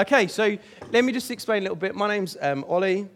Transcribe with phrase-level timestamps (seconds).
[0.00, 0.56] Okay, so
[0.92, 1.94] let me just explain a little bit.
[1.94, 3.06] My name's um, Oli.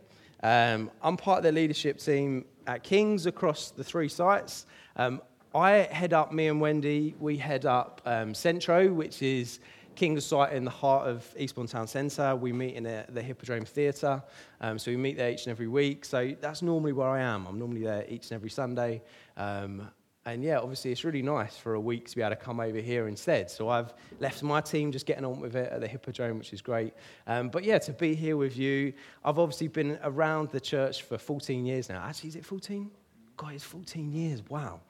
[0.42, 4.67] Um, I'm part of the leadership team at King's across the three sites.
[4.97, 5.23] Um,
[5.55, 9.61] I head up, me and Wendy, we head up um, Centro, which is
[9.96, 12.37] King's site in the heart of Eastbourne Town Centre.
[12.37, 14.23] We meet in a, the Hippodrome Theatre,
[14.61, 16.05] um, so we meet there each and every week.
[16.05, 17.46] So that's normally where I am.
[17.46, 19.01] I'm normally there each and every Sunday.
[19.39, 19.89] Um,
[20.27, 22.79] and yeah, obviously it's really nice for a week to be able to come over
[22.79, 23.50] here instead.
[23.50, 26.62] So I've left my team just getting on with it at the Hippodrome, which is
[26.62, 26.95] great.
[27.27, 31.18] Um, but yeah, to be here with you, I've obviously been around the church for
[31.18, 32.02] 14 years now.
[32.02, 32.91] Actually, is it 14?
[33.37, 34.42] God, it's 14 years.
[34.48, 34.80] Wow.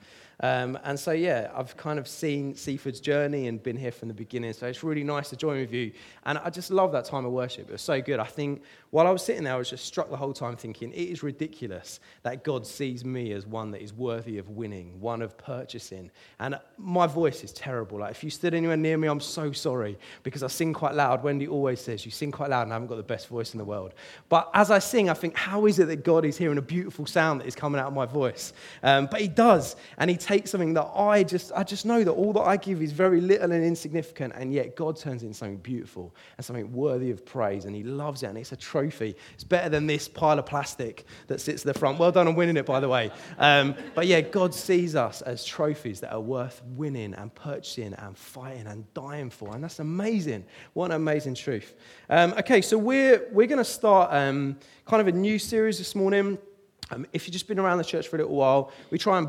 [0.41, 4.15] Um, and so, yeah, I've kind of seen Seaford's journey and been here from the
[4.15, 4.53] beginning.
[4.53, 5.93] So it's really nice to join with you.
[6.25, 7.69] And I just love that time of worship.
[7.69, 8.19] It was so good.
[8.19, 10.93] I think while I was sitting there, I was just struck the whole time thinking,
[10.93, 15.21] it is ridiculous that God sees me as one that is worthy of winning, one
[15.21, 16.11] of purchasing.
[16.39, 17.99] And my voice is terrible.
[17.99, 21.23] Like, if you stood anywhere near me, I'm so sorry because I sing quite loud.
[21.23, 23.59] Wendy always says, You sing quite loud and I haven't got the best voice in
[23.59, 23.95] the world.
[24.29, 27.07] But as I sing, I think, How is it that God is hearing a beautiful
[27.07, 28.53] sound that is coming out of my voice?
[28.83, 29.75] Um, but He does.
[29.99, 32.81] And He take something that I just, I just know that all that I give
[32.81, 36.73] is very little and insignificant, and yet God turns it into something beautiful and something
[36.73, 39.15] worthy of praise, and He loves it, and it's a trophy.
[39.35, 41.99] It's better than this pile of plastic that sits at the front.
[41.99, 43.11] Well done on winning it, by the way.
[43.39, 48.17] Um, but yeah, God sees us as trophies that are worth winning and purchasing and
[48.17, 50.47] fighting and dying for, and that's amazing.
[50.73, 51.75] What an amazing truth.
[52.09, 55.95] Um, okay, so we're, we're going to start um, kind of a new series this
[55.95, 56.39] morning.
[56.91, 59.29] Um, if you've just been around the church for a little while, we try and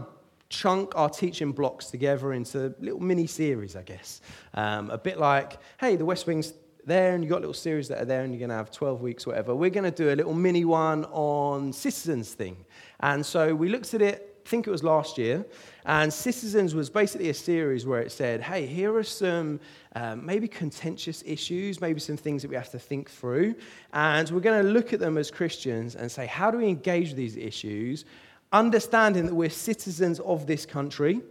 [0.49, 4.21] chunk our teaching blocks together into little mini series, I guess.
[4.53, 6.53] Um, a bit like, hey, the West Wing's
[6.85, 9.01] there, and you've got little series that are there, and you're going to have 12
[9.01, 9.55] weeks, whatever.
[9.55, 12.65] We're going to do a little mini one on citizens thing.
[12.99, 15.43] And so we looked at it, I think it was last year,
[15.85, 19.59] and Citizens was basically a series where it said, hey, here are some
[19.95, 23.55] um, maybe contentious issues, maybe some things that we have to think through.
[23.93, 27.09] And we're going to look at them as Christians and say, how do we engage
[27.09, 28.05] with these issues
[28.55, 31.21] understanding that we're citizens of this country,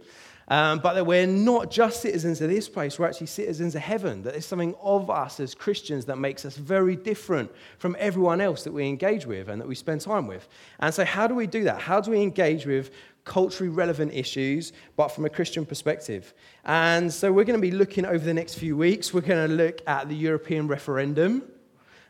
[0.47, 4.21] um, but that we're not just citizens of this place, we're actually citizens of heaven.
[4.21, 8.63] That there's something of us as Christians that makes us very different from everyone else
[8.63, 10.47] that we engage with and that we spend time with.
[10.79, 11.81] And so, how do we do that?
[11.81, 12.91] How do we engage with
[13.23, 16.31] culturally relevant issues, but from a Christian perspective?
[16.63, 19.55] And so, we're going to be looking over the next few weeks, we're going to
[19.55, 21.41] look at the European referendum.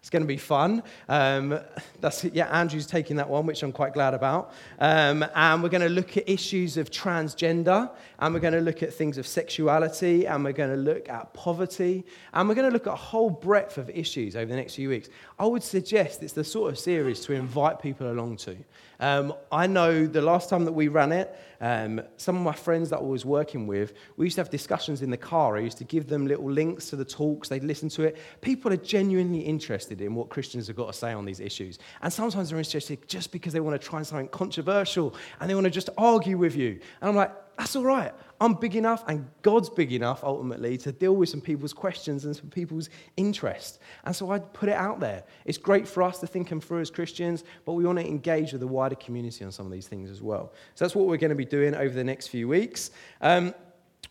[0.05, 0.83] It's going to be fun.
[1.09, 1.59] Um,
[1.99, 4.53] that's, yeah, Andrew's taking that one, which I'm quite glad about.
[4.77, 7.89] Um, and we're going to look at issues of transgender,
[8.19, 11.33] and we're going to look at things of sexuality, and we're going to look at
[11.33, 12.05] poverty,
[12.35, 14.89] and we're going to look at a whole breadth of issues over the next few
[14.89, 15.09] weeks.
[15.39, 18.55] I would suggest it's the sort of series to invite people along to.
[18.99, 22.89] Um, I know the last time that we ran it, um, some of my friends
[22.91, 25.57] that I was working with, we used to have discussions in the car.
[25.57, 28.17] I used to give them little links to the talks, they'd listen to it.
[28.41, 31.79] People are genuinely interested in what Christians have got to say on these issues.
[32.01, 35.65] And sometimes they're interested just because they want to try something controversial and they want
[35.65, 36.79] to just argue with you.
[37.01, 38.13] And I'm like, that's all right.
[38.41, 42.35] I'm big enough, and God's big enough ultimately to deal with some people's questions and
[42.35, 43.79] some people's interest.
[44.03, 45.23] And so I put it out there.
[45.45, 48.51] It's great for us to think them through as Christians, but we want to engage
[48.51, 50.51] with the wider community on some of these things as well.
[50.75, 52.91] So that's what we're going to be doing over the next few weeks.
[53.21, 53.53] Um,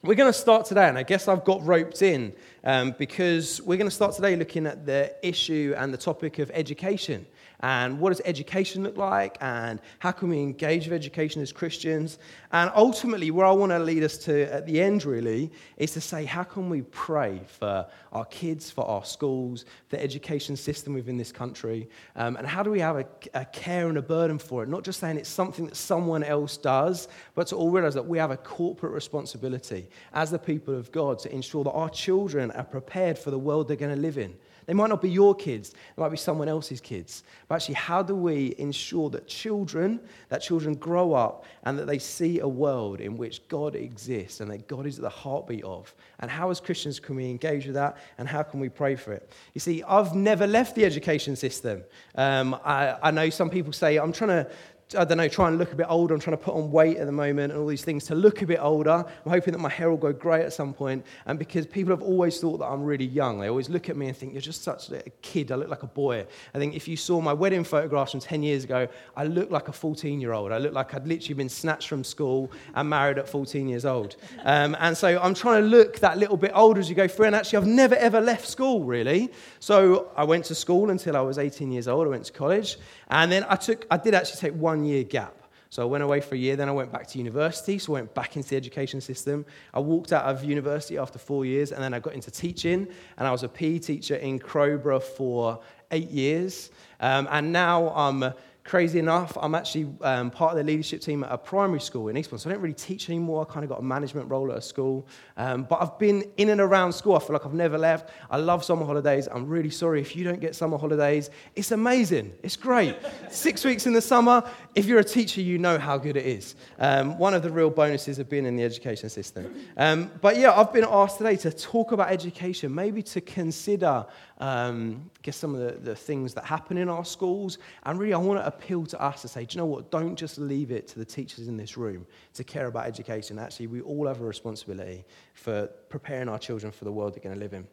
[0.05, 3.79] we're going to start today, and I guess I've got roped in um, because we're
[3.79, 7.27] going to start today looking at the issue and the topic of education
[7.65, 12.19] and what does education look like and how can we engage with education as Christians.
[12.53, 16.01] And ultimately, where I want to lead us to at the end really is to
[16.03, 21.17] say, how can we pray for our kids, for our schools, the education system within
[21.17, 24.63] this country, um, and how do we have a, a, care and a burden for
[24.63, 24.69] it?
[24.69, 28.19] Not just saying it's something that someone else does, but to all realize that we
[28.19, 32.65] have a corporate responsibility as the people of God to ensure that our children are
[32.65, 34.35] prepared for the world they're going to live in.
[34.67, 37.23] They might not be your kids, it might be someone else's kids.
[37.49, 41.99] But actually, how do we ensure that children, that children grow up and that they
[41.99, 45.95] see a world in which God exists and that God is at the heartbeat of?
[46.21, 49.13] And how, as Christians, can we engage with that and how can we pray for
[49.13, 49.31] it?
[49.53, 51.83] You see, I've never left the education system.
[52.15, 54.51] Um, I, I know some people say, I'm trying to
[54.97, 56.15] I don't know, try and look a bit older.
[56.15, 58.43] I'm trying to put on weight at the moment and all these things to look
[58.43, 59.05] a bit older.
[59.25, 61.05] I'm hoping that my hair will go grey at some point.
[61.27, 64.09] And because people have always thought that I'm really young, they always look at me
[64.09, 65.53] and think, you're just such a kid.
[65.53, 66.27] I look like a boy.
[66.55, 69.69] I think if you saw my wedding photographs from 10 years ago, I look like
[69.69, 70.53] a 14 year old.
[70.53, 74.17] I look like I'd literally been snatched from school and married at 14 years old.
[74.45, 77.27] Um, and so I'm trying to look that little bit older as you go through.
[77.27, 79.31] And actually, I've never ever left school, really.
[79.61, 82.07] So I went to school until I was 18 years old.
[82.07, 82.77] I went to college.
[83.09, 85.35] And then I, took, I did actually take one year gap.
[85.71, 88.01] So I went away for a year, then I went back to university, so I
[88.01, 89.45] went back into the education system.
[89.73, 92.87] I walked out of university after four years, and then I got into teaching,
[93.19, 95.61] and I was a PE teacher in Crowborough for
[95.91, 96.71] eight years.
[97.01, 98.33] Um, and now I'm
[98.65, 102.17] crazy enough, I'm actually um, part of the leadership team at a primary school in
[102.17, 103.47] Eastbourne, so I don't really teach anymore.
[103.47, 105.07] I kind of got a management role at a school.
[105.37, 107.15] Um, but I've been in and around school.
[107.15, 108.09] I feel like I've never left.
[108.31, 109.29] I love summer holidays.
[109.31, 111.29] I'm really sorry if you don't get summer holidays.
[111.55, 112.33] It's amazing.
[112.43, 112.97] It's great.
[113.31, 114.43] Six weeks in the summer.
[114.75, 116.55] If you're a teacher, you know how good it is.
[116.79, 119.55] Um, one of the real bonuses of being in the education system.
[119.77, 124.07] Um, but yeah, I've been asked today to talk about education, maybe to consider
[124.39, 127.59] um, guess some of the, the things that happen in our schools.
[127.85, 129.91] And really, I want to appeal to us to say, do you know what?
[129.91, 133.39] Don't just leave it to the teachers in this room to care about education.
[133.39, 135.05] Actually, we all have a responsibility
[135.35, 137.67] for preparing our children for the world they're going to live in.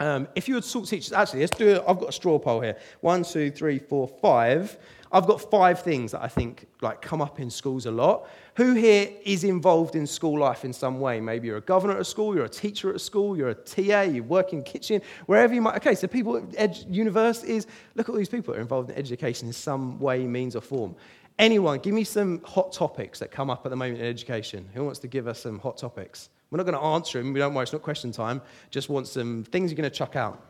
[0.00, 1.84] Um, if you would sort teachers, actually, let's do it.
[1.86, 2.76] I've got a straw poll here.
[3.00, 4.76] One, two, three, four, five.
[5.14, 8.28] I've got five things that I think like come up in schools a lot.
[8.56, 11.20] Who here is involved in school life in some way?
[11.20, 13.54] Maybe you're a governor at a school, you're a teacher at a school, you're a
[13.54, 15.76] TA, you work in kitchen, wherever you might.
[15.76, 18.96] Okay, so people at ed- universities, look at all these people that are involved in
[18.96, 20.96] education in some way, means, or form.
[21.38, 24.68] Anyone, give me some hot topics that come up at the moment in education.
[24.74, 26.28] Who wants to give us some hot topics?
[26.50, 27.32] We're not going to answer them.
[27.32, 28.42] We don't worry, it's not question time.
[28.70, 30.44] Just want some things you're going to chuck out.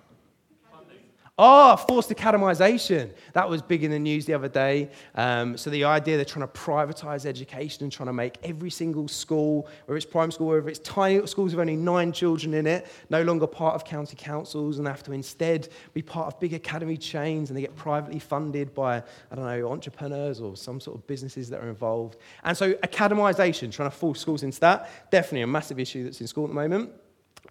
[1.37, 3.11] Oh, forced academisation.
[3.33, 4.89] That was big in the news the other day.
[5.17, 9.09] Um, so, the idea they're trying to privatise education and trying to make every single
[9.09, 12.87] school, whether it's primary school, whether it's tiny schools with only nine children in it,
[13.11, 16.97] no longer part of county councils and have to instead be part of big academy
[16.97, 21.05] chains and they get privately funded by, I don't know, entrepreneurs or some sort of
[21.09, 22.17] businesses that are involved.
[22.45, 26.29] And so, academisation, trying to force schools into that, definitely a massive issue that's in
[26.29, 26.93] school at the moment.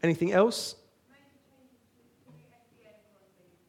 [0.02, 0.76] Anything else?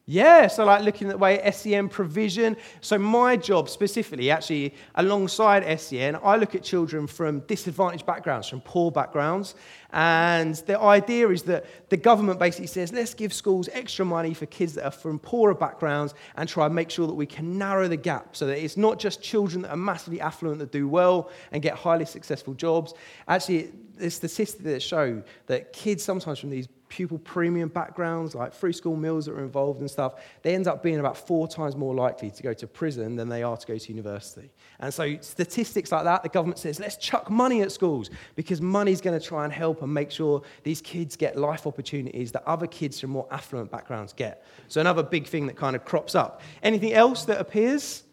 [0.06, 2.58] Yeah, so like looking at the way SEN provision.
[2.82, 8.60] So my job specifically, actually, alongside SEN, I look at children from disadvantaged backgrounds, from
[8.60, 9.54] poor backgrounds.
[9.92, 14.44] And the idea is that the government basically says, let's give schools extra money for
[14.44, 17.88] kids that are from poorer backgrounds and try and make sure that we can narrow
[17.88, 21.30] the gap so that it's not just children that are massively affluent that do well
[21.50, 22.92] and get highly successful jobs.
[23.26, 28.72] Actually, there's statistics that show that kids sometimes from these pupil premium backgrounds, like free
[28.72, 31.92] school meals that are involved and stuff, they end up being about four times more
[31.92, 34.48] likely to go to prison than they are to go to university.
[34.78, 39.00] And so, statistics like that, the government says, let's chuck money at schools because money's
[39.00, 42.68] going to try and help and make sure these kids get life opportunities that other
[42.68, 44.46] kids from more affluent backgrounds get.
[44.68, 46.42] So, another big thing that kind of crops up.
[46.62, 48.04] Anything else that appears?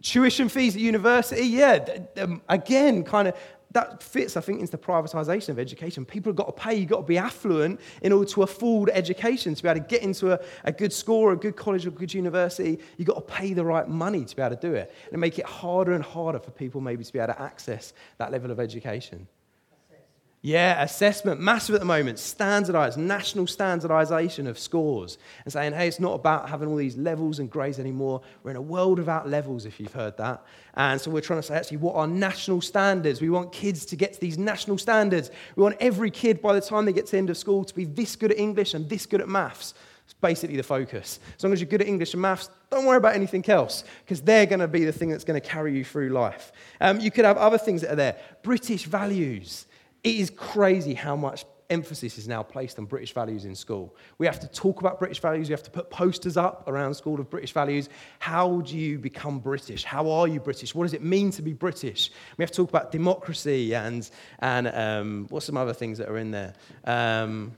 [0.00, 1.98] Tuition fees at university, yeah.
[2.48, 3.34] Again, kind of
[3.74, 6.04] that fits, I think, into the privatization of education.
[6.04, 9.54] People have got to pay, you've got to be affluent in order to afford education,
[9.54, 11.90] to be able to get into a, a good school or a good college or
[11.90, 12.78] a good university.
[12.96, 14.94] You've got to pay the right money to be able to do it.
[15.12, 18.32] And make it harder and harder for people maybe to be able to access that
[18.32, 19.26] level of education.
[20.46, 25.98] Yeah, assessment, massive at the moment, standardized, national standardization of scores, and saying, hey, it's
[25.98, 28.20] not about having all these levels and grades anymore.
[28.42, 30.44] We're in a world without levels, if you've heard that.
[30.74, 33.22] And so we're trying to say, actually, what are national standards?
[33.22, 35.30] We want kids to get to these national standards.
[35.56, 37.74] We want every kid, by the time they get to the end of school, to
[37.74, 39.72] be this good at English and this good at maths.
[40.04, 41.20] It's basically the focus.
[41.38, 44.20] As long as you're good at English and maths, don't worry about anything else, because
[44.20, 46.52] they're going to be the thing that's going to carry you through life.
[46.82, 49.64] Um, you could have other things that are there British values.
[50.04, 53.96] It is crazy how much emphasis is now placed on British values in school.
[54.18, 55.48] We have to talk about British values.
[55.48, 57.88] We have to put posters up around school of British values.
[58.18, 59.82] How do you become British?
[59.82, 60.74] How are you British?
[60.74, 62.10] What does it mean to be British?
[62.36, 64.08] We have to talk about democracy and,
[64.40, 66.52] and um, what's some other things that are in there?
[66.84, 67.52] Um,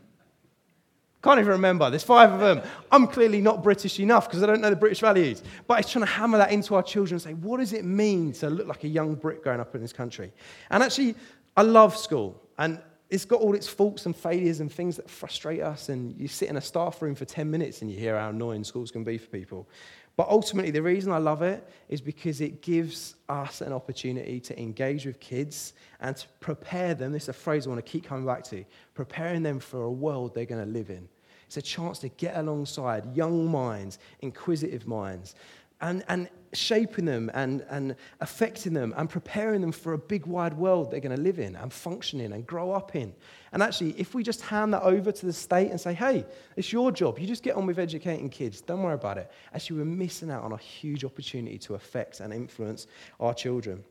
[1.22, 1.90] can't even remember.
[1.90, 2.62] There's five of them.
[2.92, 5.42] I'm clearly not British enough because I don't know the British values.
[5.66, 8.32] But it's trying to hammer that into our children and say, what does it mean
[8.34, 10.32] to look like a young Brit growing up in this country?
[10.70, 11.16] And actually,
[11.56, 15.62] I love school, and it's got all its faults and failures and things that frustrate
[15.62, 15.88] us.
[15.88, 18.64] And you sit in a staff room for 10 minutes and you hear how annoying
[18.64, 19.68] schools can be for people.
[20.16, 24.58] But ultimately, the reason I love it is because it gives us an opportunity to
[24.58, 27.12] engage with kids and to prepare them.
[27.12, 29.90] This is a phrase I want to keep coming back to preparing them for a
[29.90, 31.06] world they're going to live in.
[31.46, 35.36] It's a chance to get alongside young minds, inquisitive minds,
[35.80, 40.54] and, and shaping them and, and affecting them and preparing them for a big wide
[40.54, 43.14] world they're going to live in and function in and grow up in.
[43.52, 46.25] And actually, if we just hand that over to the state and say, hey,
[46.56, 49.78] it's your job, you just get on with educating kids, don't worry about it, actually,
[49.78, 52.87] we're missing out on a huge opportunity to affect and influence
[53.21, 53.85] our children.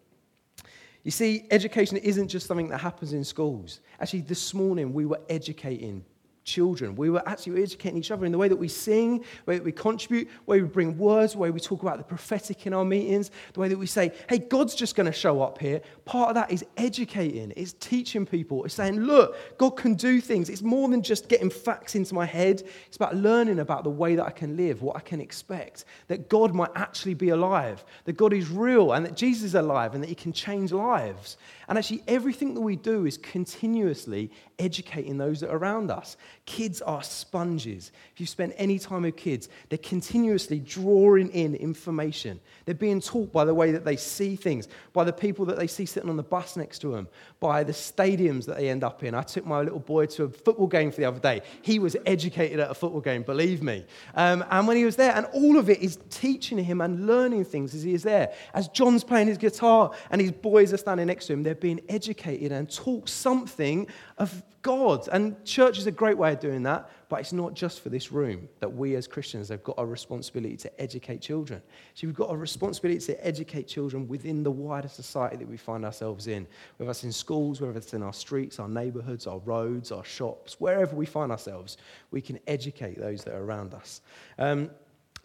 [1.03, 3.79] You see, education isn't just something that happens in schools.
[3.99, 6.03] Actually, this morning we were educating
[6.45, 6.95] children.
[6.95, 9.65] We were actually educating each other in the way that we sing, the way that
[9.65, 12.73] we contribute, the way we bring words, the way we talk about the prophetic in
[12.73, 15.81] our meetings, the way that we say, hey, God's just going to show up here.
[16.05, 20.49] Part of that is educating, it's teaching people, it's saying, look, God can do things.
[20.49, 24.15] It's more than just getting facts into my head, it's about learning about the way
[24.15, 28.13] that I can live, what I can expect, that God might actually be alive, that
[28.13, 31.37] God is real, and that Jesus is alive, and that He can change lives.
[31.67, 36.17] And actually, everything that we do is continuously educating those that are around us.
[36.45, 37.91] Kids are sponges.
[38.13, 42.39] If you spend any time with kids, they're continuously drawing in information.
[42.65, 45.65] They're being taught by the way that they see things, by the people that they
[45.65, 47.07] see sitting on the bus next to them,
[47.39, 49.15] by the stadiums that they end up in.
[49.15, 51.41] I took my little boy to a football game for the other day.
[51.63, 53.83] He was educated at a football game, believe me.
[54.13, 57.45] Um, and when he was there, and all of it is teaching him and learning
[57.45, 58.31] things as he is there.
[58.53, 61.81] As John's playing his guitar and his boys are standing next to him, they're being
[61.89, 63.87] educated and taught something
[64.19, 65.07] of God.
[65.11, 68.11] And church is a great way of doing that, but it's not just for this
[68.11, 71.61] room that we as Christians have got a responsibility to educate children.
[71.93, 75.83] So we've got a responsibility to educate children within the wider society that we find
[75.83, 79.91] ourselves in, whether it's in schools, whether it's in our streets, our neighborhoods, our roads,
[79.91, 81.77] our shops, wherever we find ourselves,
[82.11, 84.01] we can educate those that are around us.
[84.37, 84.69] Um,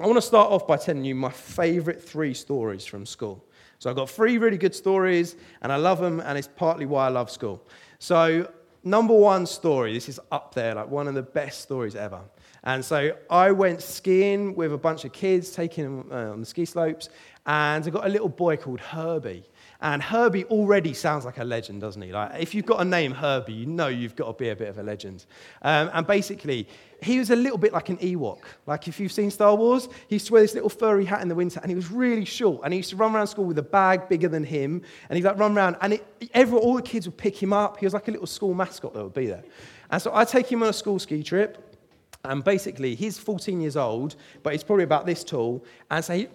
[0.00, 3.44] I want to start off by telling you my favorite three stories from school.
[3.80, 7.06] So I've got three really good stories, and I love them, and it's partly why
[7.06, 7.66] I love school.
[7.98, 8.50] So
[8.82, 12.20] number one story, this is up there, like one of the best stories ever.
[12.64, 16.46] And so I went skiing with a bunch of kids, taking them uh, on the
[16.46, 17.08] ski slopes,
[17.46, 19.44] and I got a little boy called Herbie.
[19.82, 22.12] And Herbie already sounds like a legend, doesn't he?
[22.12, 24.68] Like, if you've got a name Herbie, you know you've got to be a bit
[24.68, 25.24] of a legend.
[25.62, 26.68] Um, and basically,
[27.02, 28.40] he was a little bit like an Ewok.
[28.66, 31.28] Like, if you've seen Star Wars, he used to wear this little furry hat in
[31.28, 32.60] the winter, and he was really short.
[32.62, 35.24] And he used to run around school with a bag bigger than him, and he'd
[35.24, 37.78] like run around, and it, all the kids would pick him up.
[37.78, 39.44] He was like a little school mascot that would be there.
[39.90, 41.78] And so I take him on a school ski trip,
[42.22, 46.28] and basically, he's 14 years old, but he's probably about this tall, and so he,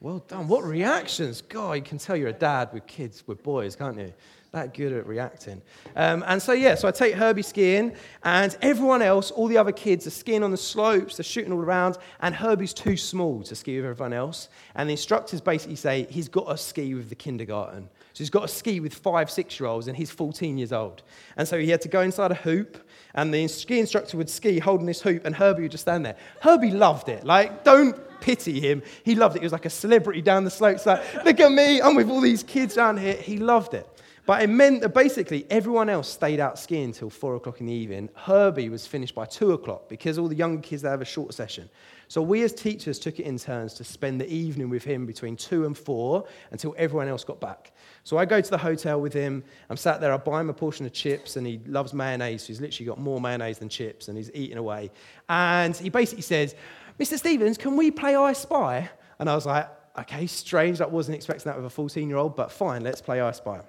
[0.00, 0.48] well done.
[0.48, 1.42] What reactions?
[1.42, 4.12] God, you can tell you're a dad with kids, with boys, can't you?
[4.52, 5.62] That good at reacting.
[5.94, 9.70] Um, and so, yeah, so I take Herbie skiing, and everyone else, all the other
[9.70, 13.54] kids, are skiing on the slopes, they're shooting all around, and Herbie's too small to
[13.54, 14.48] ski with everyone else.
[14.74, 17.88] And the instructors basically say he's got to ski with the kindergarten.
[18.12, 21.02] So he's got to ski with five, six year olds, and he's 14 years old.
[21.36, 24.58] And so he had to go inside a hoop, and the ski instructor would ski
[24.58, 26.16] holding this hoop, and Herbie would just stand there.
[26.40, 27.24] Herbie loved it.
[27.24, 28.82] Like, don't pity him.
[29.04, 29.40] He loved it.
[29.40, 32.20] He was like a celebrity down the slopes, like, look at me, I'm with all
[32.20, 33.14] these kids down here.
[33.14, 33.86] He loved it.
[34.26, 37.72] But it meant that basically everyone else stayed out skiing until four o'clock in the
[37.72, 38.10] evening.
[38.14, 41.34] Herbie was finished by two o'clock because all the younger kids they have a short
[41.34, 41.68] session.
[42.10, 45.36] So we as teachers took it in turns to spend the evening with him between
[45.36, 47.70] two and four until everyone else got back.
[48.02, 49.44] So I go to the hotel with him.
[49.68, 50.12] I'm sat there.
[50.12, 52.42] I buy him a portion of chips, and he loves mayonnaise.
[52.42, 54.90] So he's literally got more mayonnaise than chips, and he's eating away.
[55.28, 56.56] And he basically says,
[56.98, 57.16] Mr.
[57.16, 58.90] Stevens, can we play I Spy?
[59.20, 60.80] And I was like, okay, strange.
[60.80, 63.60] I wasn't expecting that with a 14 year old, but fine, let's play I Spy.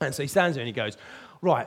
[0.00, 0.96] And so he stands there and he goes,
[1.40, 1.66] right,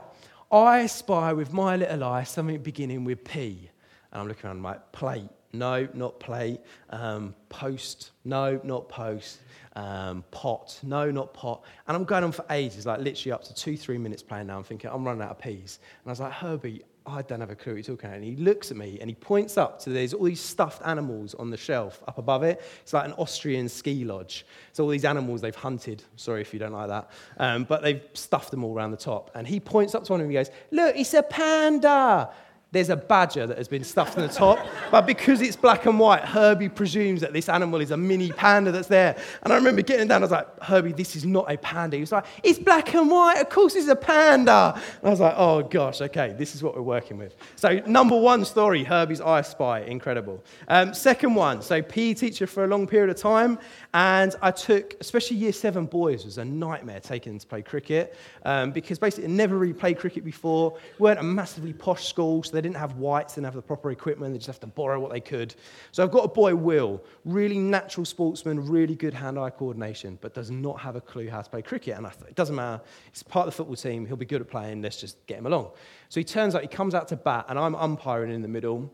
[0.50, 3.69] I spy with my little eye something beginning with P.
[4.13, 5.29] And I'm looking around, I'm like, plate.
[5.54, 6.60] No, not plate.
[6.90, 8.12] Um, post.
[8.24, 9.40] No, not post.
[9.75, 10.80] Um, pot.
[10.84, 11.64] No, not pot.
[11.88, 14.58] And I'm going on for ages, like literally up to two, three minutes playing now.
[14.58, 15.80] I'm thinking, I'm running out of peas.
[16.04, 18.22] And I was like, Herbie, I don't have a clue what you're talking about.
[18.22, 21.36] And he looks at me and he points up to there's all these stuffed animals
[21.36, 22.62] on the shelf up above it.
[22.82, 24.46] It's like an Austrian ski lodge.
[24.74, 26.04] So all these animals they've hunted.
[26.16, 27.12] Sorry if you don't like that.
[27.38, 29.30] Um, but they've stuffed them all around the top.
[29.36, 32.32] And he points up to one of them and he goes, Look, it's a panda
[32.75, 34.60] there's a badger that has been stuffed in the top,
[34.91, 38.72] but because it's black and white, Herbie presumes that this animal is a mini panda
[38.72, 39.17] that's there.
[39.44, 41.96] And I remember getting down, I was like, Herbie, this is not a panda.
[41.96, 44.74] He was like, it's black and white, of course it's a panda.
[44.75, 47.36] And I was like, oh gosh, okay, this is what we're working with.
[47.55, 50.44] So, number one story Herbie's I Spy, incredible.
[50.67, 53.58] Um, second one, so PE teacher for a long period of time,
[53.94, 58.17] and I took, especially year seven boys, was a nightmare taking them to play cricket
[58.44, 62.64] um, because basically never really played cricket before, weren't a massively posh school, so they
[62.65, 65.19] didn't have whites, didn't have the proper equipment, they just have to borrow what they
[65.19, 65.53] could.
[65.91, 70.34] So I've got a boy, Will, really natural sportsman, really good hand eye coordination, but
[70.34, 71.95] does not have a clue how to play cricket.
[71.98, 72.81] And I thought, it doesn't matter,
[73.12, 75.45] he's part of the football team, he'll be good at playing, let's just get him
[75.45, 75.72] along.
[76.10, 78.91] So he turns out, he comes out to bat, and I'm umpiring in the middle.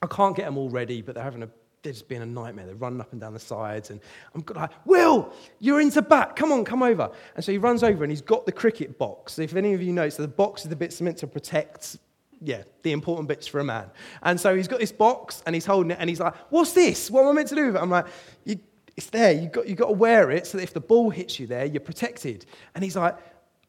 [0.00, 1.48] I can't get them all ready, but they're having a
[1.82, 2.66] they're just being a nightmare.
[2.66, 3.90] They're running up and down the sides.
[3.90, 4.00] And
[4.34, 6.34] I'm like, Will, you're into bat.
[6.34, 7.10] Come on, come over.
[7.36, 9.38] And so he runs over and he's got the cricket box.
[9.38, 11.98] If any of you know, so the box is the bits meant to protect
[12.40, 13.90] yeah, the important bits for a man.
[14.22, 17.10] And so he's got this box and he's holding it and he's like, What's this?
[17.10, 17.82] What am I meant to do with it?
[17.82, 18.06] I'm like,
[18.44, 19.32] It's there.
[19.32, 21.64] You've got, you've got to wear it so that if the ball hits you there,
[21.64, 22.46] you're protected.
[22.74, 23.16] And he's like,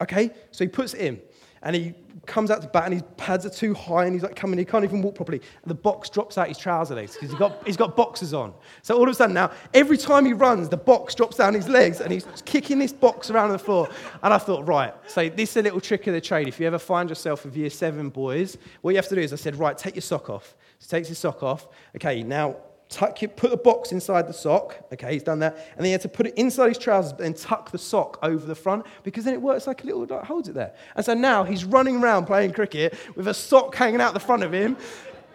[0.02, 0.32] Okay.
[0.52, 1.22] So he puts it in.
[1.62, 1.94] And he
[2.25, 4.66] comes out to bat and his pads are too high and he's like coming, he
[4.66, 5.42] can't even walk properly.
[5.63, 8.54] And the box drops out his trouser legs because he's got, he's got boxes on.
[8.82, 11.68] So all of a sudden now, every time he runs, the box drops down his
[11.68, 13.89] legs and he's kicking this box around the floor.
[14.22, 16.48] And I thought, right, so this is a little trick of the trade.
[16.48, 19.34] If you ever find yourself with year seven boys, what you have to do is
[19.34, 20.56] I said, right, take your sock off.
[20.80, 21.68] So he takes his sock off.
[21.96, 22.58] Okay, now
[22.89, 24.75] tuck it, put the box inside the sock.
[24.91, 25.55] Okay, he's done that.
[25.55, 28.17] And then he had to put it inside his trousers, but then tuck the sock
[28.24, 30.74] over the front because then it works like a little, like, holds it there.
[30.96, 34.43] And so now he's running around playing cricket with a sock hanging out the front
[34.43, 34.75] of him.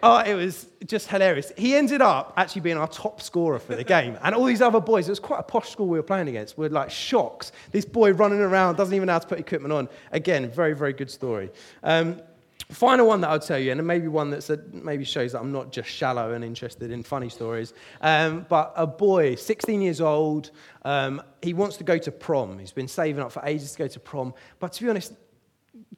[0.03, 1.51] Oh, it was just hilarious.
[1.57, 4.19] He ended up actually being our top scorer for the game.
[4.21, 6.57] And all these other boys, it was quite a posh school we were playing against,
[6.57, 7.53] were like shocked.
[7.71, 9.89] This boy running around, doesn't even know how to put equipment on.
[10.11, 11.49] Again, very, very good story.
[11.81, 12.21] Um,
[12.69, 15.51] Final one that I'll tell you, and it maybe one that maybe shows that I'm
[15.51, 20.49] not just shallow and interested in funny stories, um, but a boy, 16 years old,
[20.83, 22.57] um, he wants to go to prom.
[22.57, 25.13] He's been saving up for ages to go to prom, but to be honest,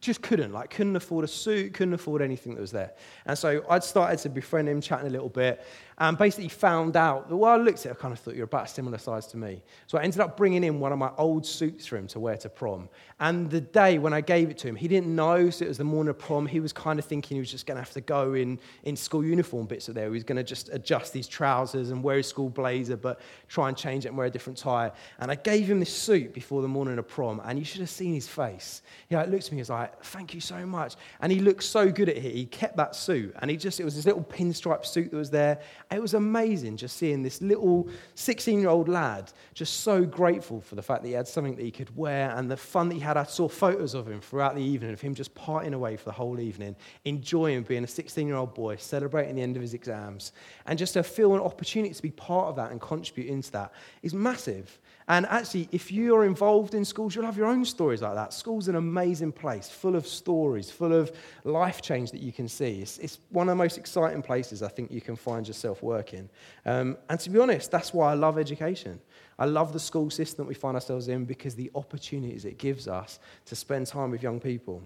[0.00, 2.92] just couldn't, like, couldn't afford a suit, couldn't afford anything that was there.
[3.26, 5.64] And so I'd started to befriend him, chatting a little bit,
[5.98, 8.44] and basically found out that while I looked at it, I kind of thought you're
[8.44, 9.62] about a similar size to me.
[9.88, 12.36] So I ended up bringing in one of my old suits for him to wear
[12.36, 12.88] to prom.
[13.18, 15.78] And the day when I gave it to him, he didn't know, so it was
[15.78, 16.46] the morning of prom.
[16.46, 18.94] He was kind of thinking he was just going to have to go in, in
[18.94, 20.04] school uniform bits of there.
[20.04, 23.68] He was going to just adjust his trousers and wear his school blazer, but try
[23.68, 24.92] and change it and wear a different tie.
[25.18, 27.90] And I gave him this suit before the morning of prom, and you should have
[27.90, 28.82] seen his face.
[29.08, 30.94] He like, looked at me, he was like, thank you so much.
[31.20, 32.22] And he looked so good at it.
[32.22, 35.30] He kept that suit, and he just, it was this little pinstripe suit that was
[35.30, 35.60] there.
[35.90, 40.74] It was amazing just seeing this little 16 year old lad just so grateful for
[40.74, 43.00] the fact that he had something that he could wear and the fun that he
[43.00, 43.16] had.
[43.16, 46.12] I saw photos of him throughout the evening of him just partying away for the
[46.12, 46.76] whole evening,
[47.06, 50.32] enjoying being a 16 year old boy, celebrating the end of his exams.
[50.66, 53.72] And just to feel an opportunity to be part of that and contribute into that
[54.02, 54.78] is massive.
[55.08, 58.34] And actually, if you're involved in schools, you'll have your own stories like that.
[58.34, 61.10] School's an amazing place, full of stories, full of
[61.44, 62.82] life change that you can see.
[62.82, 66.28] It's, it's one of the most exciting places I think you can find yourself working.
[66.66, 69.00] Um, and to be honest, that's why I love education.
[69.38, 72.86] I love the school system that we find ourselves in because the opportunities it gives
[72.86, 74.82] us to spend time with young people.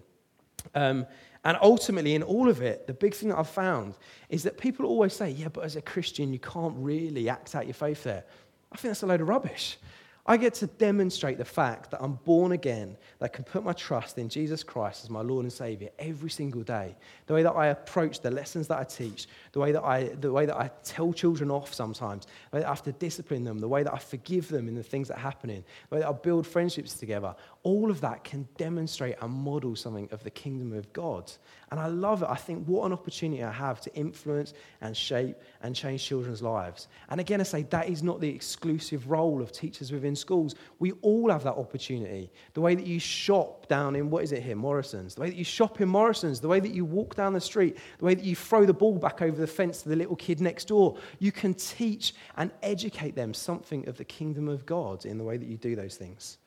[0.77, 1.05] Um,
[1.45, 3.97] and ultimately, in all of it, the big thing that I've found
[4.29, 7.67] is that people always say, yeah, but as a Christian, you can't really act out
[7.67, 8.25] your faith there.
[8.71, 9.79] I think that's a load of rubbish.
[10.25, 13.73] I get to demonstrate the fact that I'm born again, that I can put my
[13.73, 16.95] trust in Jesus Christ as my Lord and Savior every single day.
[17.27, 20.31] The way that I approach the lessons that I teach, the way that I, the
[20.31, 23.59] way that I tell children off sometimes, the way that I have to discipline them,
[23.59, 26.09] the way that I forgive them in the things that are happening, the way that
[26.09, 30.73] I build friendships together, all of that can demonstrate and model something of the kingdom
[30.73, 31.33] of God.
[31.73, 32.29] And I love it.
[32.29, 36.87] I think what an opportunity I have to influence and shape and change children's lives.
[37.09, 40.55] And again, I say that is not the exclusive role of teachers within schools.
[40.79, 42.31] We all have that opportunity.
[42.55, 45.37] The way that you shop down in, what is it here, Morrison's, the way that
[45.37, 48.25] you shop in Morrison's, the way that you walk down the street, the way that
[48.25, 51.33] you throw the ball back over the fence to the little kid next door, you
[51.33, 55.47] can teach and educate them something of the kingdom of God in the way that
[55.47, 56.39] you do those things.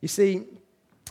[0.00, 0.44] You see,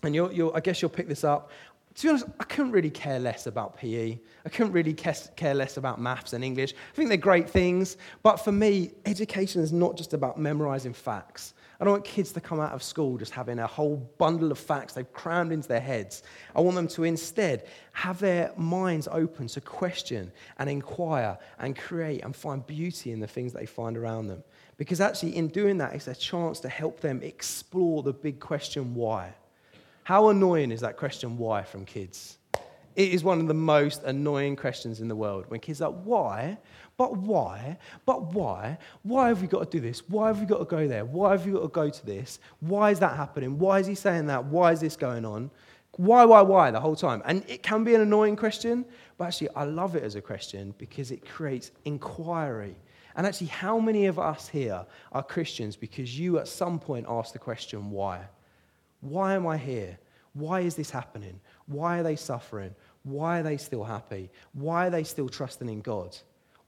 [0.04, 1.52] and you'll, you'll, I guess you'll pick this up
[2.00, 4.18] to be honest, I couldn't really care less about PE.
[4.46, 6.74] I couldn't really care less about maths and English.
[6.74, 11.54] I think they're great things, but for me, education is not just about memorizing facts.
[11.80, 14.60] I don't want kids to come out of school just having a whole bundle of
[14.60, 16.24] facts they've crammed into their heads.
[16.54, 22.24] I want them to instead have their minds open to question and inquire and create
[22.24, 24.44] and find beauty in the things they find around them.
[24.76, 28.94] Because actually, in doing that, it's a chance to help them explore the big question
[28.94, 29.34] why.
[30.04, 32.40] How annoying is that question, why, from kids?
[32.96, 35.46] It is one of the most annoying questions in the world.
[35.48, 36.58] When kids are like, why?
[37.00, 37.78] But why?
[38.06, 38.78] But why?
[39.04, 40.04] Why have we got to do this?
[40.10, 41.06] Why have we got to go there?
[41.06, 42.40] Why have we got to go to this?
[42.60, 43.58] Why is that happening?
[43.58, 44.44] Why is he saying that?
[44.44, 45.50] Why is this going on?
[45.94, 47.22] Why, why, why the whole time?
[47.24, 48.84] And it can be an annoying question,
[49.18, 52.76] but actually, I love it as a question because it creates inquiry.
[53.16, 57.32] And actually, how many of us here are Christians because you at some point asked
[57.32, 58.28] the question, why?
[59.00, 59.98] Why am I here?
[60.34, 61.40] Why is this happening?
[61.66, 62.76] Why are they suffering?
[63.04, 64.30] Why are they still happy?
[64.52, 66.18] Why are they still trusting in God?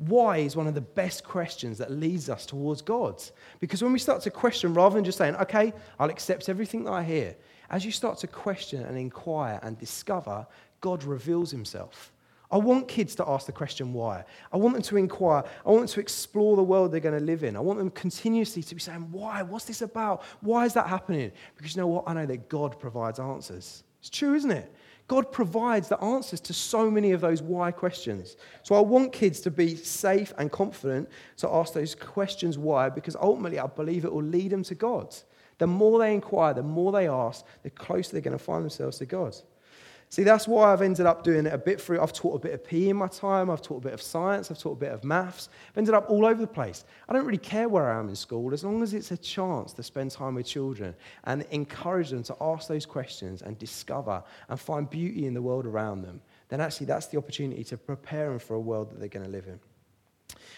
[0.07, 3.21] Why is one of the best questions that leads us towards God.
[3.59, 6.91] Because when we start to question, rather than just saying, okay, I'll accept everything that
[6.91, 7.35] I hear,
[7.69, 10.47] as you start to question and inquire and discover,
[10.81, 12.11] God reveals himself.
[12.51, 14.25] I want kids to ask the question why.
[14.51, 15.43] I want them to inquire.
[15.65, 17.55] I want them to explore the world they're going to live in.
[17.55, 19.43] I want them continuously to be saying, why?
[19.43, 20.23] What's this about?
[20.41, 21.31] Why is that happening?
[21.55, 22.05] Because you know what?
[22.07, 23.83] I know that God provides answers.
[23.99, 24.73] It's true, isn't it?
[25.11, 28.37] God provides the answers to so many of those why questions.
[28.63, 33.17] So I want kids to be safe and confident to ask those questions why, because
[33.17, 35.13] ultimately I believe it will lead them to God.
[35.57, 38.99] The more they inquire, the more they ask, the closer they're going to find themselves
[38.99, 39.35] to God.
[40.11, 42.01] See, that's why I've ended up doing it a bit through.
[42.01, 44.51] I've taught a bit of PE in my time, I've taught a bit of science,
[44.51, 45.47] I've taught a bit of maths.
[45.69, 46.83] I've ended up all over the place.
[47.07, 49.71] I don't really care where I am in school as long as it's a chance
[49.71, 54.59] to spend time with children and encourage them to ask those questions and discover and
[54.59, 56.19] find beauty in the world around them.
[56.49, 59.31] Then actually, that's the opportunity to prepare them for a world that they're going to
[59.31, 59.61] live in.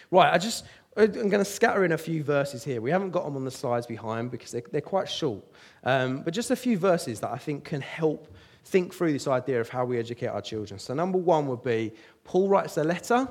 [0.09, 0.65] Right, I just,
[0.97, 2.81] I'm going to scatter in a few verses here.
[2.81, 5.43] We haven't got them on the slides behind because they're, they're quite short.
[5.83, 9.59] Um, but just a few verses that I think can help think through this idea
[9.59, 10.79] of how we educate our children.
[10.79, 13.27] So, number one would be Paul writes a letter.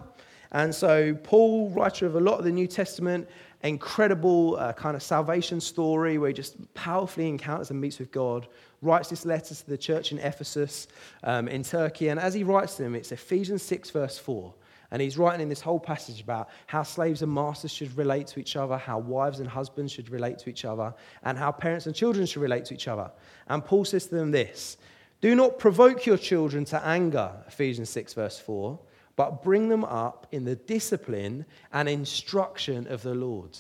[0.53, 3.27] And so, Paul, writer of a lot of the New Testament,
[3.63, 8.49] incredible uh, kind of salvation story where he just powerfully encounters and meets with God,
[8.83, 10.89] writes this letter to the church in Ephesus
[11.25, 12.09] um, in Turkey.
[12.09, 14.53] And as he writes them, it's Ephesians 6, verse 4.
[14.91, 18.41] And he's writing in this whole passage about how slaves and masters should relate to
[18.41, 21.95] each other, how wives and husbands should relate to each other, and how parents and
[21.95, 23.11] children should relate to each other.
[23.49, 24.77] And Paul says to them this
[25.23, 28.79] Do not provoke your children to anger, Ephesians 6, verse 4,
[29.15, 33.57] but bring them up in the discipline and instruction of the Lord.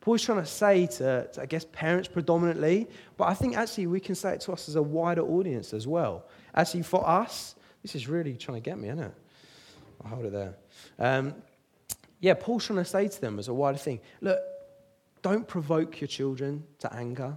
[0.00, 4.00] Paul's trying to say to, to, I guess, parents predominantly, but I think actually we
[4.00, 6.24] can say it to us as a wider audience as well.
[6.54, 9.14] Actually, for us, this is really trying to get me, isn't it?
[10.02, 10.54] I'll hold it there.
[10.98, 11.34] Um,
[12.20, 14.38] yeah, Paul's trying to say to them as a wider thing look,
[15.20, 17.36] don't provoke your children to anger.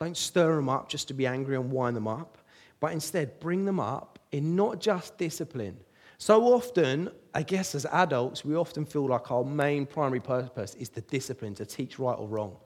[0.00, 2.36] Don't stir them up just to be angry and wind them up,
[2.82, 5.76] but instead bring them up in not just discipline.
[6.18, 10.88] So often, I guess as adults, we often feel like our main primary purpose is
[10.88, 12.56] the discipline to teach right or wrong.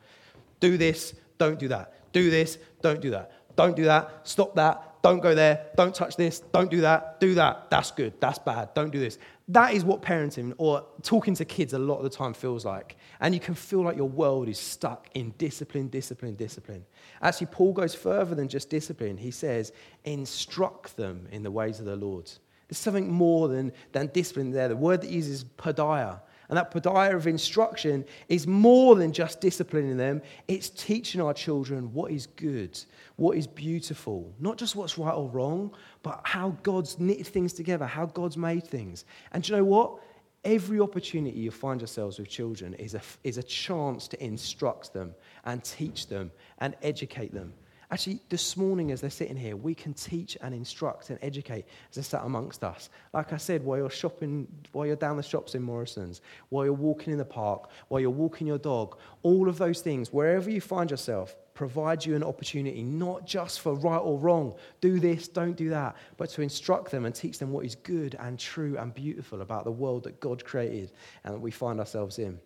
[0.59, 2.13] Do this, don't do that.
[2.13, 3.31] Do this, don't do that.
[3.57, 5.67] Don't do that, stop that, don't go there.
[5.77, 6.41] Don't touch this.
[6.41, 7.21] Don't do that.
[7.21, 7.71] Do that.
[7.71, 8.21] That's good.
[8.21, 8.75] That's bad.
[8.75, 9.19] Don't do this.
[9.47, 12.97] That is what parenting or talking to kids a lot of the time feels like.
[13.21, 16.85] And you can feel like your world is stuck in discipline, discipline, discipline.
[17.23, 19.17] Actually, Paul goes further than just discipline.
[19.17, 19.73] He says,
[20.05, 22.29] instruct them in the ways of the Lord.
[22.67, 24.67] There's something more than, than discipline there.
[24.67, 29.41] The word that he uses paideia, and that paideia of instruction is more than just
[29.41, 32.79] disciplining them, it's teaching our children what is good,
[33.17, 37.87] what is beautiful, not just what's right or wrong, but how God's knitted things together,
[37.87, 39.05] how God's made things.
[39.33, 40.01] And you know what?
[40.45, 45.15] Every opportunity you find yourselves with children is a, is a chance to instruct them
[45.45, 47.53] and teach them and educate them.
[47.91, 51.95] Actually, this morning, as they're sitting here, we can teach and instruct and educate as
[51.95, 52.91] they're sat amongst us.
[53.13, 56.75] Like I said, while you're shopping, while you're down the shops in Morrison's, while you're
[56.75, 60.61] walking in the park, while you're walking your dog, all of those things, wherever you
[60.61, 65.57] find yourself, provide you an opportunity not just for right or wrong, do this, don't
[65.57, 68.95] do that, but to instruct them and teach them what is good and true and
[68.95, 70.91] beautiful about the world that God created
[71.25, 72.41] and that we find ourselves in.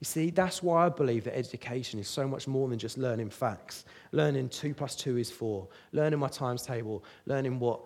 [0.00, 3.30] You see, that's why I believe that education is so much more than just learning
[3.30, 3.84] facts.
[4.12, 7.80] Learning two plus two is four, learning my times table, learning what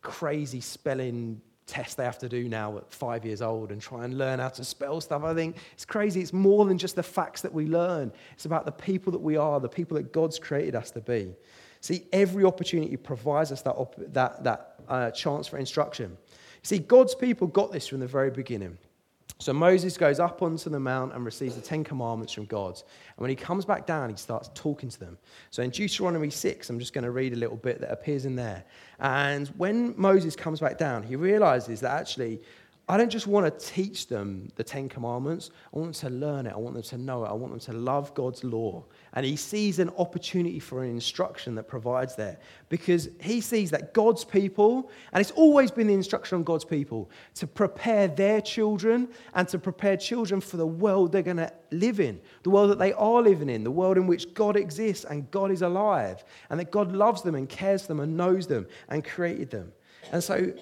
[0.00, 4.16] crazy spelling test they have to do now at five years old and try and
[4.16, 5.22] learn how to spell stuff.
[5.22, 6.22] I think it's crazy.
[6.22, 9.36] It's more than just the facts that we learn, it's about the people that we
[9.36, 11.34] are, the people that God's created us to be.
[11.80, 16.16] See, every opportunity provides us that, op- that, that uh, chance for instruction.
[16.62, 18.78] See, God's people got this from the very beginning.
[19.40, 22.74] So Moses goes up onto the mount and receives the Ten Commandments from God.
[22.74, 25.16] And when he comes back down, he starts talking to them.
[25.50, 28.34] So in Deuteronomy 6, I'm just going to read a little bit that appears in
[28.34, 28.64] there.
[28.98, 32.40] And when Moses comes back down, he realizes that actually
[32.90, 35.50] I don't just want to teach them the Ten Commandments.
[35.74, 36.54] I want them to learn it.
[36.54, 37.28] I want them to know it.
[37.28, 38.82] I want them to love God's law.
[39.12, 42.38] And he sees an opportunity for an instruction that provides there
[42.70, 47.10] because he sees that God's people, and it's always been the instruction on God's people,
[47.34, 52.00] to prepare their children and to prepare children for the world they're going to live
[52.00, 55.30] in, the world that they are living in, the world in which God exists and
[55.30, 58.66] God is alive, and that God loves them and cares for them and knows them
[58.88, 59.72] and created them.
[60.10, 60.54] And so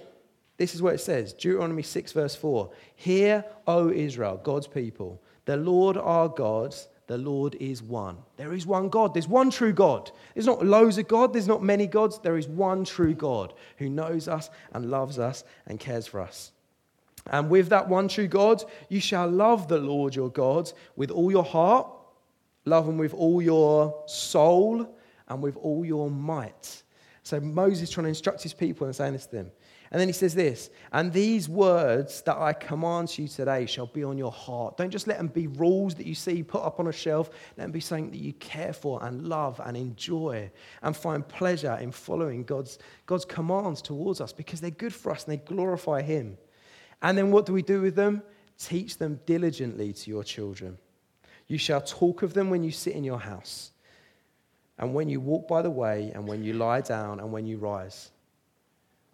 [0.56, 2.70] this is what it says Deuteronomy 6, verse 4.
[2.94, 6.74] Hear, O Israel, God's people, the Lord our God,
[7.06, 8.18] the Lord is one.
[8.36, 9.14] There is one God.
[9.14, 10.10] There's one true God.
[10.34, 11.32] There's not loads of God.
[11.32, 12.18] There's not many gods.
[12.18, 16.50] There is one true God who knows us and loves us and cares for us.
[17.30, 21.30] And with that one true God, you shall love the Lord your God with all
[21.30, 21.88] your heart,
[22.64, 24.96] love him with all your soul,
[25.28, 26.82] and with all your might.
[27.22, 29.50] So Moses trying to instruct his people and saying this to them.
[29.90, 34.02] And then he says this, and these words that I command you today shall be
[34.02, 34.76] on your heart.
[34.76, 37.30] Don't just let them be rules that you see put up on a shelf.
[37.56, 40.50] Let them be something that you care for and love and enjoy
[40.82, 45.24] and find pleasure in following God's, God's commands towards us because they're good for us
[45.24, 46.36] and they glorify Him.
[47.02, 48.22] And then what do we do with them?
[48.58, 50.78] Teach them diligently to your children.
[51.46, 53.70] You shall talk of them when you sit in your house,
[54.78, 57.58] and when you walk by the way, and when you lie down, and when you
[57.58, 58.10] rise.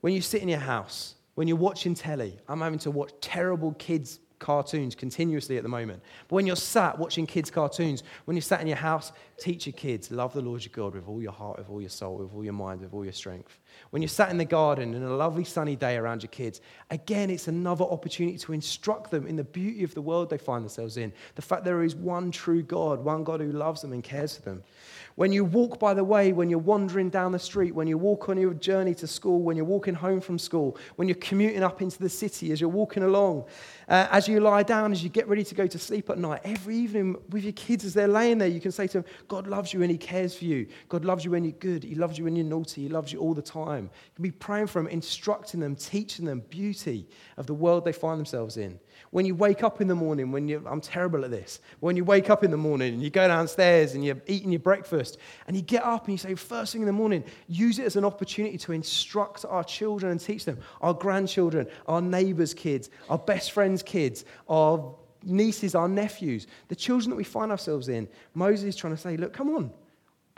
[0.03, 3.73] When you sit in your house, when you're watching telly, I'm having to watch terrible
[3.75, 6.03] kids' cartoons continuously at the moment.
[6.27, 9.75] But when you're sat watching kids' cartoons, when you're sat in your house, teach your
[9.75, 12.35] kids, love the Lord your God with all your heart, with all your soul, with
[12.35, 13.61] all your mind, with all your strength.
[13.91, 16.61] When you're sat in the garden in a lovely sunny day around your kids,
[16.91, 20.65] again, it's another opportunity to instruct them in the beauty of the world they find
[20.65, 21.13] themselves in.
[21.37, 24.43] The fact there is one true God, one God who loves them and cares for
[24.43, 24.65] them.
[25.15, 28.29] When you walk by the way, when you're wandering down the street, when you walk
[28.29, 31.83] on your journey to school, when you're walking home from school, when you're commuting up
[31.83, 33.45] into the city, as you're walking along,
[33.89, 36.41] uh, as you lie down, as you get ready to go to sleep at night,
[36.45, 39.47] every evening with your kids as they're laying there, you can say to them, God
[39.47, 40.67] loves you and He cares for you.
[40.89, 41.85] God loves you when you're good.
[41.85, 42.83] He loves you when you're naughty.
[42.83, 43.85] He loves you all the time.
[43.85, 47.93] You can be praying for them, instructing them, teaching them beauty of the world they
[47.93, 48.79] find themselves in.
[49.11, 52.05] When you wake up in the morning, when you, I'm terrible at this, when you
[52.05, 55.02] wake up in the morning and you go downstairs and you're eating your breakfast
[55.47, 57.97] and you get up and you say, first thing in the morning, use it as
[57.97, 63.19] an opportunity to instruct our children and teach them, our grandchildren, our neighbors' kids, our
[63.19, 68.09] best friends' kids, our nieces, our nephews, the children that we find ourselves in.
[68.35, 69.73] Moses is trying to say, look, come on.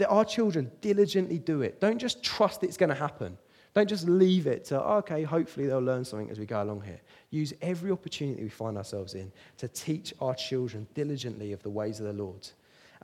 [0.09, 1.81] Our children diligently do it.
[1.81, 3.39] Don't just trust it's going to happen.
[3.75, 6.83] Don't just leave it to, oh, okay, hopefully they'll learn something as we go along
[6.83, 7.01] here.
[7.31, 11.99] Use every opportunity we find ourselves in to teach our children diligently of the ways
[11.99, 12.49] of the Lord.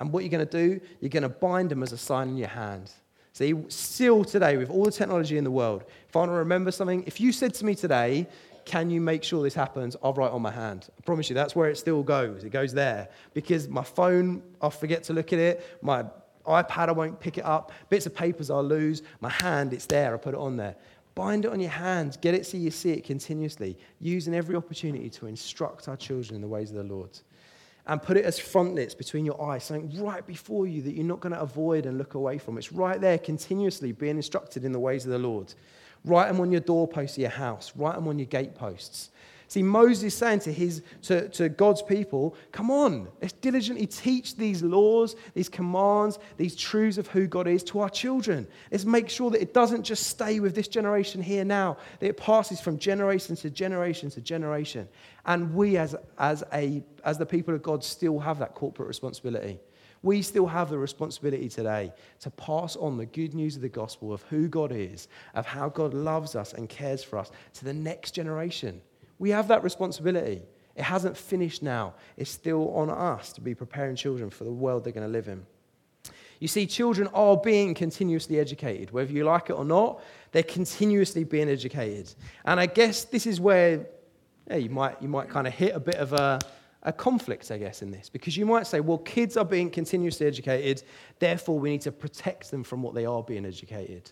[0.01, 2.37] And what you're going to do, you're going to bind them as a sign in
[2.37, 2.91] your hand.
[3.33, 6.73] See, still today, with all the technology in the world, if I want to remember
[6.73, 8.27] something, if you said to me today,
[8.65, 9.97] can you make sure this happens?
[10.03, 10.89] I'll write on my hand.
[10.99, 12.45] I promise you, that's where it still goes.
[12.45, 13.09] It goes there.
[13.35, 15.79] Because my phone, I'll forget to look at it.
[15.83, 16.05] My
[16.47, 17.73] iPad, I won't pick it up.
[17.89, 19.03] Bits of papers I'll lose.
[19.21, 20.15] My hand, it's there.
[20.15, 20.77] I put it on there.
[21.15, 22.17] Bind it on your hands.
[22.17, 23.79] Get it so you see it continuously.
[24.01, 27.19] Using every opportunity to instruct our children in the ways of the Lord.
[27.91, 31.19] And put it as frontlets between your eyes, something right before you that you're not
[31.19, 32.57] going to avoid and look away from.
[32.57, 35.53] It's right there continuously being instructed in the ways of the Lord.
[36.05, 37.73] Write them on your doorposts of your house.
[37.77, 39.11] Write them on your gateposts.
[39.51, 44.63] See, Moses saying to, his, to, to God's people, come on, let's diligently teach these
[44.63, 48.47] laws, these commands, these truths of who God is to our children.
[48.71, 52.17] Let's make sure that it doesn't just stay with this generation here now, that it
[52.17, 54.89] passes from generation to generation to generation.
[55.27, 59.59] And we, as, as, a, as the people of God, still have that corporate responsibility.
[60.03, 64.13] We still have the responsibility today to pass on the good news of the gospel
[64.13, 67.75] of who God is, of how God loves us and cares for us to the
[67.75, 68.81] next generation.
[69.19, 70.43] We have that responsibility.
[70.75, 71.95] It hasn't finished now.
[72.17, 75.29] It's still on us to be preparing children for the world they're going to live
[75.29, 75.45] in.
[76.39, 78.91] You see, children are being continuously educated.
[78.93, 82.15] Whether you like it or not, they're continuously being educated.
[82.47, 83.87] And I guess this is where
[84.49, 86.39] yeah, you, might, you might kind of hit a bit of a,
[86.83, 88.09] a conflict, I guess, in this.
[88.09, 90.83] Because you might say, well, kids are being continuously educated,
[91.19, 94.11] therefore we need to protect them from what they are being educated.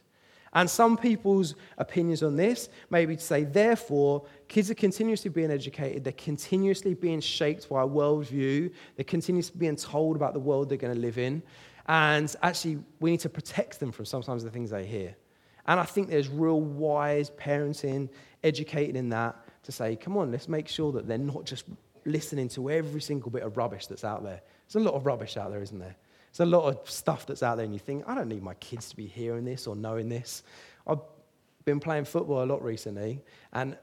[0.52, 5.50] And some people's opinions on this may be to say, therefore, kids are continuously being
[5.50, 10.68] educated, they're continuously being shaped by a worldview, they're continuously being told about the world
[10.68, 11.42] they're going to live in.
[11.86, 15.16] And actually, we need to protect them from sometimes the things they hear.
[15.66, 18.08] And I think there's real wise parenting,
[18.42, 21.64] educated in that, to say, come on, let's make sure that they're not just
[22.08, 24.40] listening to every single bit of rubbish that's out there.
[24.66, 25.96] There's a lot of rubbish out there, isn't there?
[26.32, 28.54] There's a lot of stuff that's out there, and you think, I don't need my
[28.54, 30.42] kids to be hearing this or knowing this.
[30.86, 31.00] I've
[31.64, 33.76] been playing football a lot recently, and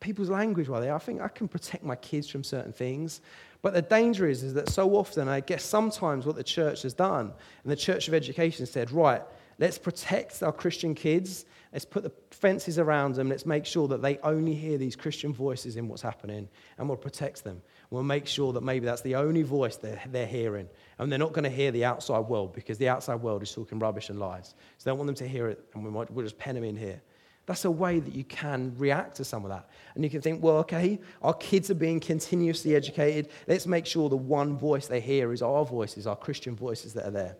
[0.00, 3.20] people's language while they I think I can protect my kids from certain things.
[3.62, 6.94] But the danger is, is that so often, I guess sometimes what the church has
[6.94, 9.22] done, and the church of education said, right,
[9.58, 14.02] let's protect our Christian kids, let's put the fences around them, let's make sure that
[14.02, 17.62] they only hear these Christian voices in what's happening, and we'll protect them.
[17.90, 20.68] We'll make sure that maybe that's the only voice they're, they're hearing.
[20.98, 23.78] And they're not going to hear the outside world because the outside world is talking
[23.78, 24.54] rubbish and lies.
[24.78, 26.64] So they don't want them to hear it, and we might, we'll just pen them
[26.64, 27.00] in here.
[27.46, 29.70] That's a way that you can react to some of that.
[29.94, 33.28] And you can think, well, okay, our kids are being continuously educated.
[33.46, 37.06] Let's make sure the one voice they hear is our voices, our Christian voices that
[37.06, 37.36] are there.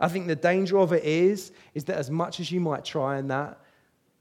[0.00, 3.18] I think the danger of it is, is that as much as you might try
[3.18, 3.60] and that,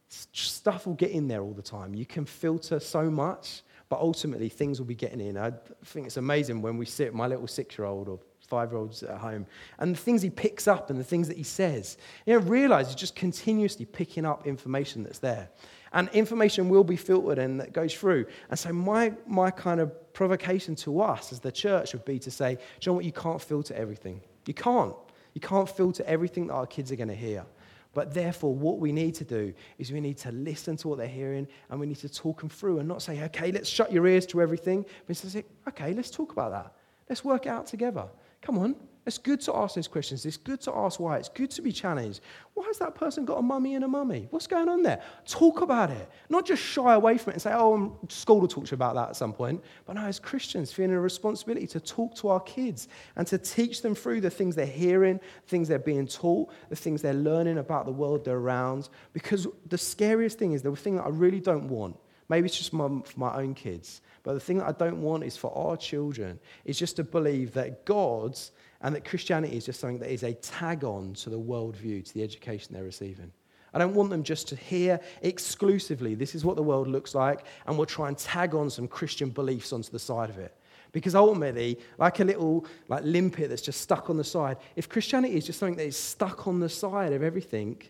[0.10, 1.94] stuff will get in there all the time.
[1.94, 5.38] You can filter so much but ultimately, things will be getting in.
[5.38, 5.52] I
[5.86, 9.04] think it's amazing when we sit, my little six year old or five year olds
[9.04, 9.46] at home,
[9.80, 11.98] and the things he picks up and the things that he says.
[12.26, 15.50] You know, realize he's just continuously picking up information that's there.
[15.94, 18.26] And information will be filtered and that goes through.
[18.50, 22.32] And so, my, my kind of provocation to us as the church would be to
[22.32, 23.06] say, John, you know what?
[23.06, 24.22] You can't filter everything.
[24.46, 24.96] You can't.
[25.38, 27.46] You can't filter everything that our kids are going to hear.
[27.94, 31.08] But therefore, what we need to do is we need to listen to what they're
[31.08, 34.08] hearing and we need to talk them through and not say, okay, let's shut your
[34.08, 34.84] ears to everything.
[35.06, 36.74] But say, okay, let's talk about that.
[37.08, 38.08] Let's work it out together.
[38.42, 40.26] Come on, It's good to ask those questions.
[40.26, 41.16] It's good to ask why.
[41.16, 42.20] It's good to be challenged.
[42.56, 44.28] Why has that person got a mummy and a mummy?
[44.32, 45.02] What's going on there?
[45.26, 46.10] Talk about it.
[46.28, 48.96] Not just shy away from it and say, oh, school will talk to you about
[48.96, 49.64] that at some point.
[49.86, 53.82] But no, as Christians, feeling a responsibility to talk to our kids and to teach
[53.82, 57.86] them through the things they're hearing, things they're being taught, the things they're learning about
[57.86, 58.90] the world they're around.
[59.14, 61.96] Because the scariest thing is the thing that I really don't want
[62.30, 64.02] Maybe it's just my, for my own kids.
[64.24, 67.54] But the thing that I don't want is for our children is just to believe
[67.54, 71.40] that God's and that Christianity is just something that is a tag on to the
[71.40, 73.32] worldview, to the education they're receiving.
[73.74, 77.46] I don't want them just to hear exclusively, this is what the world looks like,
[77.66, 80.56] and we'll try and tag on some Christian beliefs onto the side of it.
[80.94, 85.36] Because ultimately, like a little like limpet that's just stuck on the side, if Christianity
[85.36, 87.82] is just something that is stuck on the side of everything,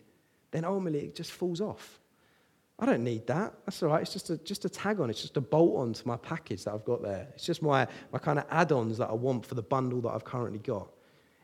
[0.50, 2.00] then ultimately it just falls off.
[2.80, 3.54] I don't need that.
[3.66, 4.02] That's all right.
[4.02, 5.10] It's just a, just a tag on.
[5.10, 7.26] It's just a bolt on to my package that I've got there.
[7.34, 10.10] It's just my, my kind of add ons that I want for the bundle that
[10.10, 10.88] I've currently got.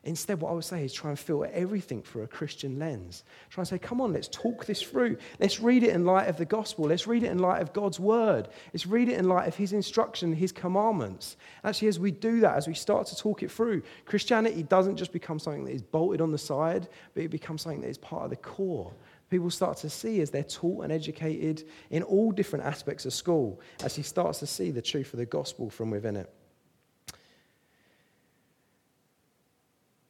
[0.05, 3.23] Instead, what I would say is try and filter everything through a Christian lens.
[3.49, 5.17] Try and say, come on, let's talk this through.
[5.39, 6.85] Let's read it in light of the gospel.
[6.85, 8.47] Let's read it in light of God's word.
[8.71, 11.37] Let's read it in light of his instruction, his commandments.
[11.63, 15.11] Actually, as we do that, as we start to talk it through, Christianity doesn't just
[15.11, 18.25] become something that is bolted on the side, but it becomes something that is part
[18.25, 18.93] of the core
[19.29, 23.59] people start to see as they're taught and educated in all different aspects of school,
[23.83, 26.33] as he starts to see the truth of the gospel from within it.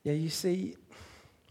[0.03, 0.75] Yeah, you see,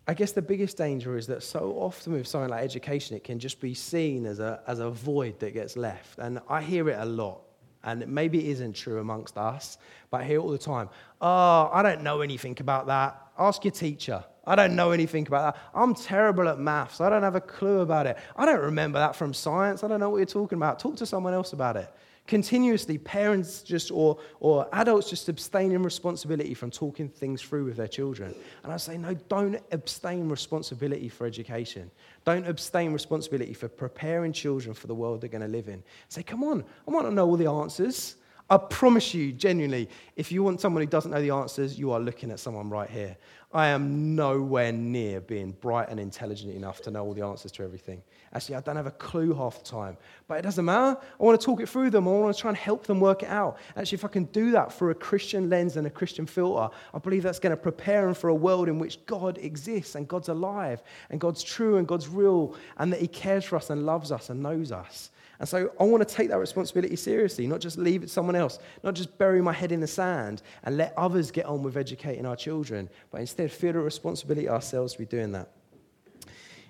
[0.07, 3.39] I guess the biggest danger is that so often with something like education, it can
[3.39, 6.19] just be seen as a, as a void that gets left.
[6.19, 7.41] And I hear it a lot.
[7.83, 9.77] And maybe it isn't true amongst us,
[10.11, 10.89] but I hear all the time.
[11.21, 13.21] Oh, I don't know anything about that.
[13.39, 14.25] Ask your teacher.
[14.47, 15.63] I don't know anything about that.
[15.75, 17.01] I'm terrible at maths.
[17.01, 18.19] I don't have a clue about it.
[18.37, 19.83] I don't remember that from science.
[19.83, 20.79] I don't know what you're talking about.
[20.79, 21.93] Talk to someone else about it.
[22.27, 27.89] Continuously, parents just or, or adults just abstaining responsibility from talking things through with their
[27.89, 28.35] children.
[28.63, 31.91] And I say, no, don't abstain responsibility for education.
[32.25, 35.83] Don't abstain responsibility for preparing children for the world they're going to live in.
[36.09, 38.17] Say, come on, I want to know all the answers.
[38.49, 42.01] I promise you, genuinely, if you want someone who doesn't know the answers, you are
[42.01, 43.17] looking at someone right here.
[43.55, 47.63] I am nowhere near being bright and intelligent enough to know all the answers to
[47.63, 48.03] everything.
[48.35, 49.97] Actually, I don't have a clue half the time.
[50.27, 50.99] But it doesn't matter.
[51.21, 52.09] I want to talk it through them.
[52.09, 53.59] I want to try and help them work it out.
[53.77, 56.99] Actually, if I can do that through a Christian lens and a Christian filter, I
[56.99, 60.29] believe that's going to prepare them for a world in which God exists and God's
[60.29, 64.11] alive and God's true and God's real and that He cares for us and loves
[64.11, 65.11] us and knows us.
[65.39, 68.37] And so I want to take that responsibility seriously, not just leave it to someone
[68.37, 71.77] else, not just bury my head in the sand and let others get on with
[71.77, 75.51] educating our children, but instead feel a responsibility ourselves to be doing that.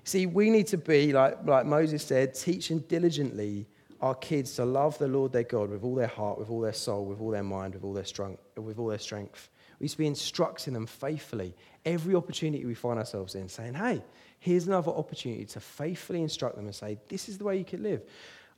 [0.04, 3.66] See, we need to be, like, like Moses said, teaching diligently
[4.02, 6.74] our kids to love the Lord their God with all their heart, with all their
[6.74, 9.48] soul, with all their mind, with all their, strength, with all their strength.
[9.80, 11.54] We need to be instructing them faithfully
[11.86, 14.02] every opportunity we find ourselves in, saying, hey,
[14.40, 17.82] here's another opportunity to faithfully instruct them and say, this is the way you can
[17.82, 18.02] live.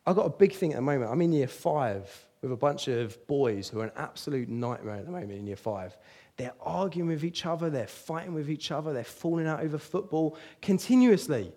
[0.04, 1.11] I've got a big thing at the moment.
[1.11, 2.11] I'm in year five
[2.42, 5.56] with a bunch of boys who are an absolute nightmare at the moment in year
[5.56, 5.96] five.
[6.37, 10.37] They're arguing with each other, they're fighting with each other, they're falling out over football
[10.61, 11.53] continuously.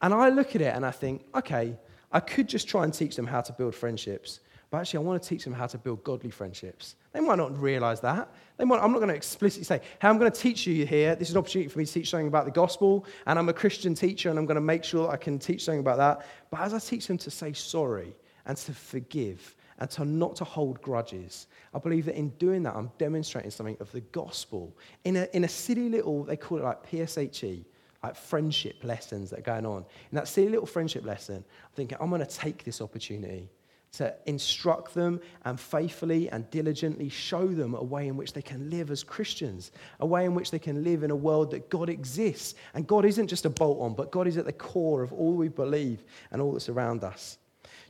[0.00, 1.76] And I look at it and I think, okay,
[2.10, 4.40] I could just try and teach them how to build friendships,
[4.72, 6.96] but actually, I want to teach them how to build godly friendships.
[7.12, 8.32] They might not realize that.
[8.56, 11.14] They might, I'm not going to explicitly say, hey, I'm going to teach you here.
[11.14, 13.52] This is an opportunity for me to teach something about the gospel, and I'm a
[13.52, 16.26] Christian teacher, and I'm going to make sure I can teach something about that.
[16.50, 18.14] But as I teach them to say sorry
[18.46, 22.76] and to forgive and to not to hold grudges, I believe that in doing that,
[22.76, 24.76] I'm demonstrating something of the gospel.
[25.02, 27.64] In a, in a silly little, they call it like PSHE,
[28.00, 29.78] like friendship lessons that are going on.
[30.12, 33.48] In that silly little friendship lesson, I'm thinking, I'm going to take this opportunity
[33.94, 38.70] to instruct them and faithfully and diligently show them a way in which they can
[38.70, 41.88] live as Christians, a way in which they can live in a world that God
[41.88, 42.54] exists.
[42.74, 45.32] And God isn't just a bolt on, but God is at the core of all
[45.32, 47.38] we believe and all that's around us.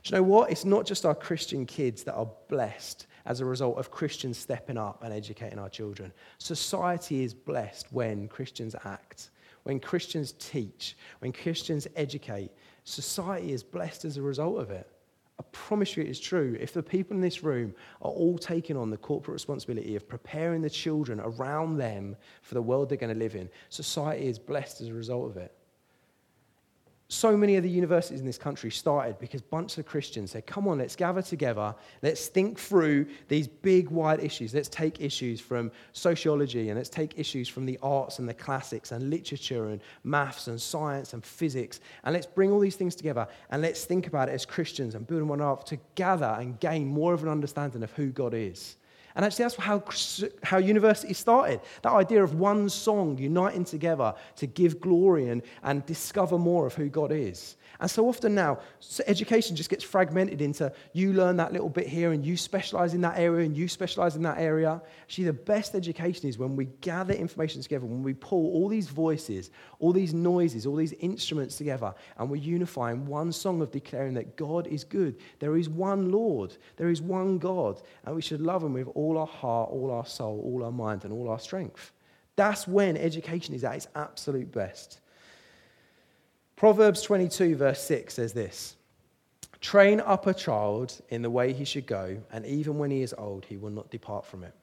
[0.03, 0.51] Do you know what?
[0.51, 4.77] It's not just our Christian kids that are blessed as a result of Christians stepping
[4.77, 6.11] up and educating our children.
[6.39, 9.29] Society is blessed when Christians act,
[9.63, 12.51] when Christians teach, when Christians educate.
[12.83, 14.89] Society is blessed as a result of it.
[15.39, 16.57] I promise you it is true.
[16.59, 20.61] If the people in this room are all taking on the corporate responsibility of preparing
[20.61, 24.81] the children around them for the world they're going to live in, society is blessed
[24.81, 25.55] as a result of it.
[27.13, 30.67] So many of the universities in this country started because bunch of Christians said, come
[30.67, 31.75] on, let's gather together.
[32.01, 34.51] Let's think through these big, wide issues.
[34.51, 38.91] Let's take issues from sociology and let's take issues from the arts and the classics
[38.91, 41.81] and literature and maths and science and physics.
[42.03, 45.05] And let's bring all these things together and let's think about it as Christians and
[45.05, 48.77] build one up to gather and gain more of an understanding of who God is.
[49.15, 49.83] And actually, that's how,
[50.41, 51.61] how university started.
[51.83, 56.73] That idea of one song uniting together to give glory and, and discover more of
[56.73, 57.55] who God is.
[57.79, 58.59] And so often now,
[59.07, 63.01] education just gets fragmented into you learn that little bit here and you specialize in
[63.01, 64.81] that area and you specialize in that area.
[65.01, 68.87] Actually, the best education is when we gather information together, when we pull all these
[68.87, 73.71] voices, all these noises, all these instruments together, and we unify in one song of
[73.71, 75.17] declaring that God is good.
[75.39, 79.17] There is one Lord, there is one God, and we should love Him with all
[79.17, 81.91] our heart, all our soul, all our mind, and all our strength.
[82.35, 84.99] That's when education is at its absolute best.
[86.55, 88.75] Proverbs 22, verse 6 says this
[89.61, 93.15] Train up a child in the way he should go, and even when he is
[93.17, 94.53] old, he will not depart from it.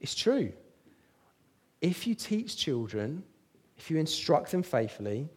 [0.00, 0.52] It's true.
[1.80, 3.22] If you teach children,
[3.76, 5.28] if you instruct them faithfully,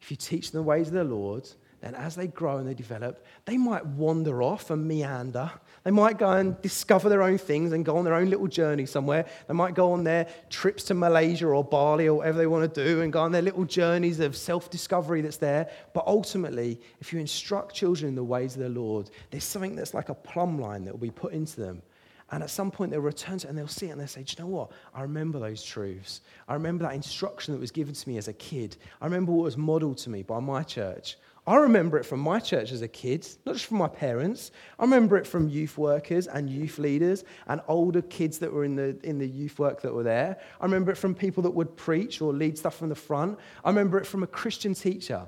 [0.00, 1.48] if you teach them the ways of the Lord,
[1.80, 5.50] then as they grow and they develop, they might wander off and meander.
[5.84, 8.84] They might go and discover their own things and go on their own little journey
[8.84, 9.26] somewhere.
[9.46, 12.84] They might go on their trips to Malaysia or Bali or whatever they want to
[12.84, 15.70] do and go on their little journeys of self discovery that's there.
[15.94, 19.94] But ultimately, if you instruct children in the ways of the Lord, there's something that's
[19.94, 21.82] like a plumb line that will be put into them.
[22.30, 24.22] And at some point, they'll return to it and they'll see it and they'll say,
[24.22, 24.70] Do you know what?
[24.94, 26.20] I remember those truths.
[26.46, 28.76] I remember that instruction that was given to me as a kid.
[29.00, 31.16] I remember what was modeled to me by my church.
[31.48, 34.50] I remember it from my church as a kid, not just from my parents.
[34.78, 38.76] I remember it from youth workers and youth leaders and older kids that were in
[38.76, 40.36] the, in the youth work that were there.
[40.60, 43.38] I remember it from people that would preach or lead stuff from the front.
[43.64, 45.26] I remember it from a Christian teacher.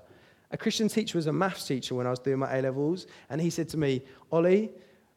[0.51, 3.41] A Christian teacher was a maths teacher when I was doing my A levels, and
[3.41, 4.73] he said to me, Oli,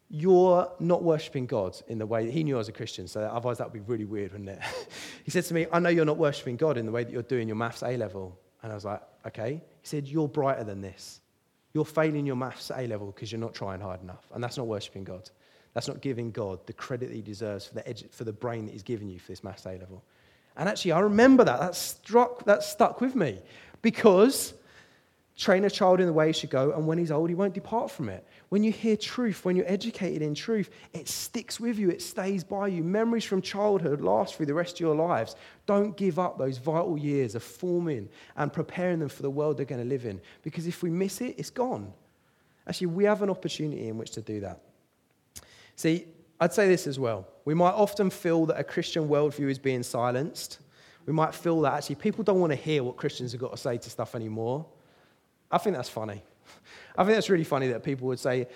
[0.08, 3.20] you're not worshipping God in the way that he knew I was a Christian, so
[3.20, 4.60] otherwise that would be really weird, wouldn't it?
[5.24, 7.22] he said to me, I know you're not worshipping God in the way that you're
[7.22, 8.38] doing your maths A level.
[8.64, 9.60] And I was like, okay.
[9.82, 11.20] He said, You're brighter than this.
[11.74, 14.24] You're failing your maths A level because you're not trying hard enough.
[14.32, 15.28] And that's not worshipping God.
[15.74, 18.64] That's not giving God the credit that he deserves for the, edu- for the brain
[18.64, 20.02] that he's given you for this maths A level.
[20.56, 21.60] And actually, I remember that.
[21.60, 23.38] That struck, that stuck with me
[23.82, 24.54] because
[25.36, 27.54] train a child in the way he should go, and when he's old, he won't
[27.54, 28.26] depart from it.
[28.50, 32.44] When you hear truth, when you're educated in truth, it sticks with you, it stays
[32.44, 32.84] by you.
[32.84, 35.34] Memories from childhood last through the rest of your lives.
[35.66, 39.66] Don't give up those vital years of forming and preparing them for the world they're
[39.66, 41.92] going to live in, because if we miss it, it's gone.
[42.68, 44.60] Actually, we have an opportunity in which to do that.
[45.76, 46.06] See,
[46.40, 47.26] I'd say this as well.
[47.44, 50.60] We might often feel that a Christian worldview is being silenced.
[51.06, 53.56] We might feel that actually people don't want to hear what Christians have got to
[53.56, 54.66] say to stuff anymore.
[55.50, 56.22] I think that's funny.
[56.96, 58.46] I think that's really funny that people would say,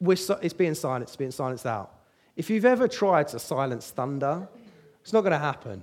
[0.00, 1.94] it's being silenced, it's being silenced out.
[2.36, 4.48] If you've ever tried to silence thunder,
[5.00, 5.82] it's not going to happen.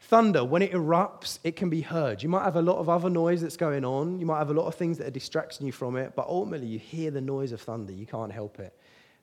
[0.00, 2.22] Thunder, when it erupts, it can be heard.
[2.22, 4.18] You might have a lot of other noise that's going on.
[4.18, 6.66] You might have a lot of things that are distracting you from it, but ultimately
[6.66, 7.92] you hear the noise of thunder.
[7.92, 8.76] You can't help it.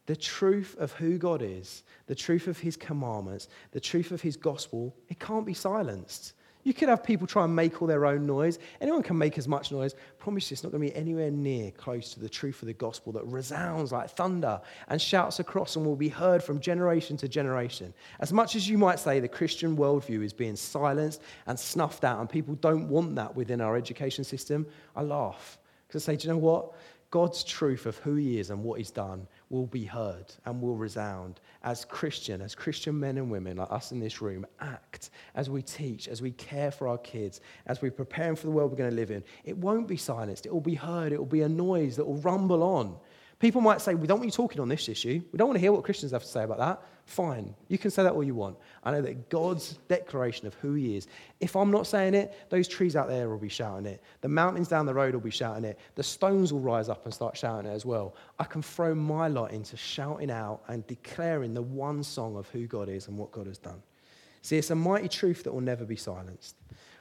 [0.05, 4.37] The truth of who God is, the truth of his commandments, the truth of his
[4.37, 6.33] gospel, it can't be silenced.
[6.63, 8.59] You could have people try and make all their own noise.
[8.81, 9.95] Anyone can make as much noise.
[10.17, 12.73] Promise you, it's not going to be anywhere near close to the truth of the
[12.73, 17.29] gospel that resounds like thunder and shouts across and will be heard from generation to
[17.29, 17.93] generation.
[18.19, 22.19] As much as you might say the Christian worldview is being silenced and snuffed out,
[22.19, 25.57] and people don't want that within our education system, I laugh.
[25.87, 26.73] Because I say, do you know what?
[27.09, 30.75] God's truth of who he is and what he's done will be heard and will
[30.75, 35.49] resound as Christian, as Christian men and women like us in this room act, as
[35.49, 38.71] we teach, as we care for our kids, as we prepare them for the world
[38.71, 39.23] we're going to live in.
[39.43, 40.45] It won't be silenced.
[40.45, 41.11] It will be heard.
[41.11, 42.97] It will be a noise that will rumble on.
[43.39, 45.21] People might say, We don't want you talking on this issue.
[45.31, 46.83] We don't want to hear what Christians have to say about that.
[47.09, 47.55] Fine.
[47.69, 48.55] You can say that all you want.
[48.83, 51.07] I know that God's declaration of who He is,
[51.39, 54.03] if I'm not saying it, those trees out there will be shouting it.
[54.21, 55.79] The mountains down the road will be shouting it.
[55.95, 58.15] The stones will rise up and start shouting it as well.
[58.37, 62.67] I can throw my lot into shouting out and declaring the one song of who
[62.67, 63.81] God is and what God has done.
[64.43, 66.57] See, it's a mighty truth that will never be silenced.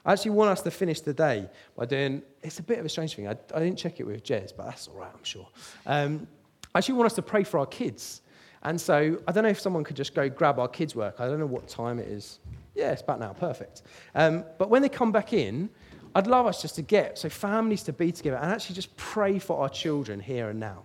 [0.07, 2.89] I actually want us to finish the day by doing, it's a bit of a
[2.89, 3.29] strange thing.
[3.29, 5.49] I, I didn't check it with Jez, but that's all right, I'm sure.
[5.85, 6.27] Um,
[6.75, 8.23] I actually want us to pray for our kids.
[8.63, 11.17] And so I don't know if someone could just go grab our kids' work.
[11.19, 12.41] I don't know what time it is.
[12.75, 13.83] Yeah, it's about now, perfect.
[14.15, 15.71] Um, but when they come back in,
[16.15, 19.39] I'd love us just to get, so families to be together and actually just pray
[19.39, 20.85] for our children here and now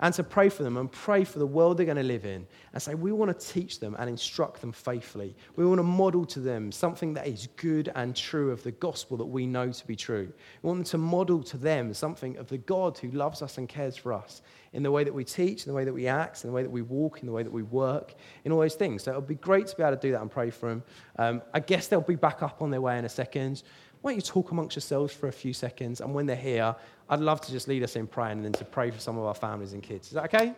[0.00, 2.46] and to pray for them and pray for the world they're going to live in
[2.72, 5.34] and say, we want to teach them and instruct them faithfully.
[5.56, 9.16] We want to model to them something that is good and true of the gospel
[9.18, 10.32] that we know to be true.
[10.62, 13.68] We want them to model to them something of the God who loves us and
[13.68, 14.42] cares for us
[14.74, 16.62] in the way that we teach, in the way that we act, in the way
[16.62, 18.14] that we walk, in the way that we work,
[18.44, 19.02] in all those things.
[19.02, 20.82] So it would be great to be able to do that and pray for them.
[21.16, 23.62] Um, I guess they'll be back up on their way in a second
[24.04, 26.02] why don't you talk amongst yourselves for a few seconds?
[26.02, 26.76] And when they're here,
[27.08, 29.24] I'd love to just lead us in prayer and then to pray for some of
[29.24, 30.08] our families and kids.
[30.08, 30.52] Is that okay?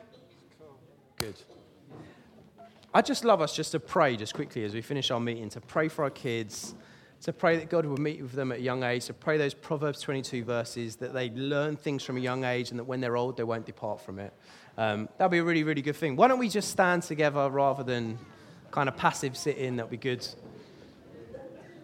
[1.16, 1.36] Good.
[2.92, 5.60] I just love us just to pray just quickly as we finish our meeting, to
[5.60, 6.74] pray for our kids,
[7.26, 9.52] to pray that God will meet with them at a young age, to pray those
[9.52, 13.16] Proverbs 22 verses, that they learn things from a young age and that when they're
[13.16, 14.32] old, they won't depart from it.
[14.78, 16.14] Um, that'd be a really, really good thing.
[16.14, 18.16] Why don't we just stand together rather than
[18.70, 19.74] kind of passive sitting?
[19.74, 20.24] That'd be good.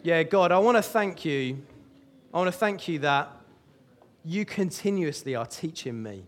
[0.05, 1.61] Yeah, God, I want to thank you.
[2.32, 3.28] I want to thank you that
[4.24, 6.22] you continuously are teaching me.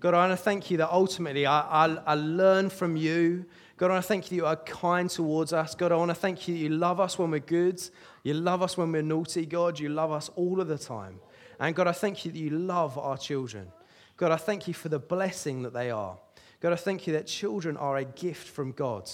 [0.00, 3.46] God, I want to thank you that ultimately I, I, I learn from you.
[3.80, 5.74] God, I want to thank you that you are kind towards us.
[5.74, 7.80] God, I want to thank you that you love us when we're good.
[8.22, 9.78] You love us when we're naughty, God.
[9.78, 11.18] You love us all of the time.
[11.58, 13.72] And God, I thank you that you love our children.
[14.18, 16.18] God, I thank you for the blessing that they are.
[16.60, 19.10] God, I thank you that children are a gift from God.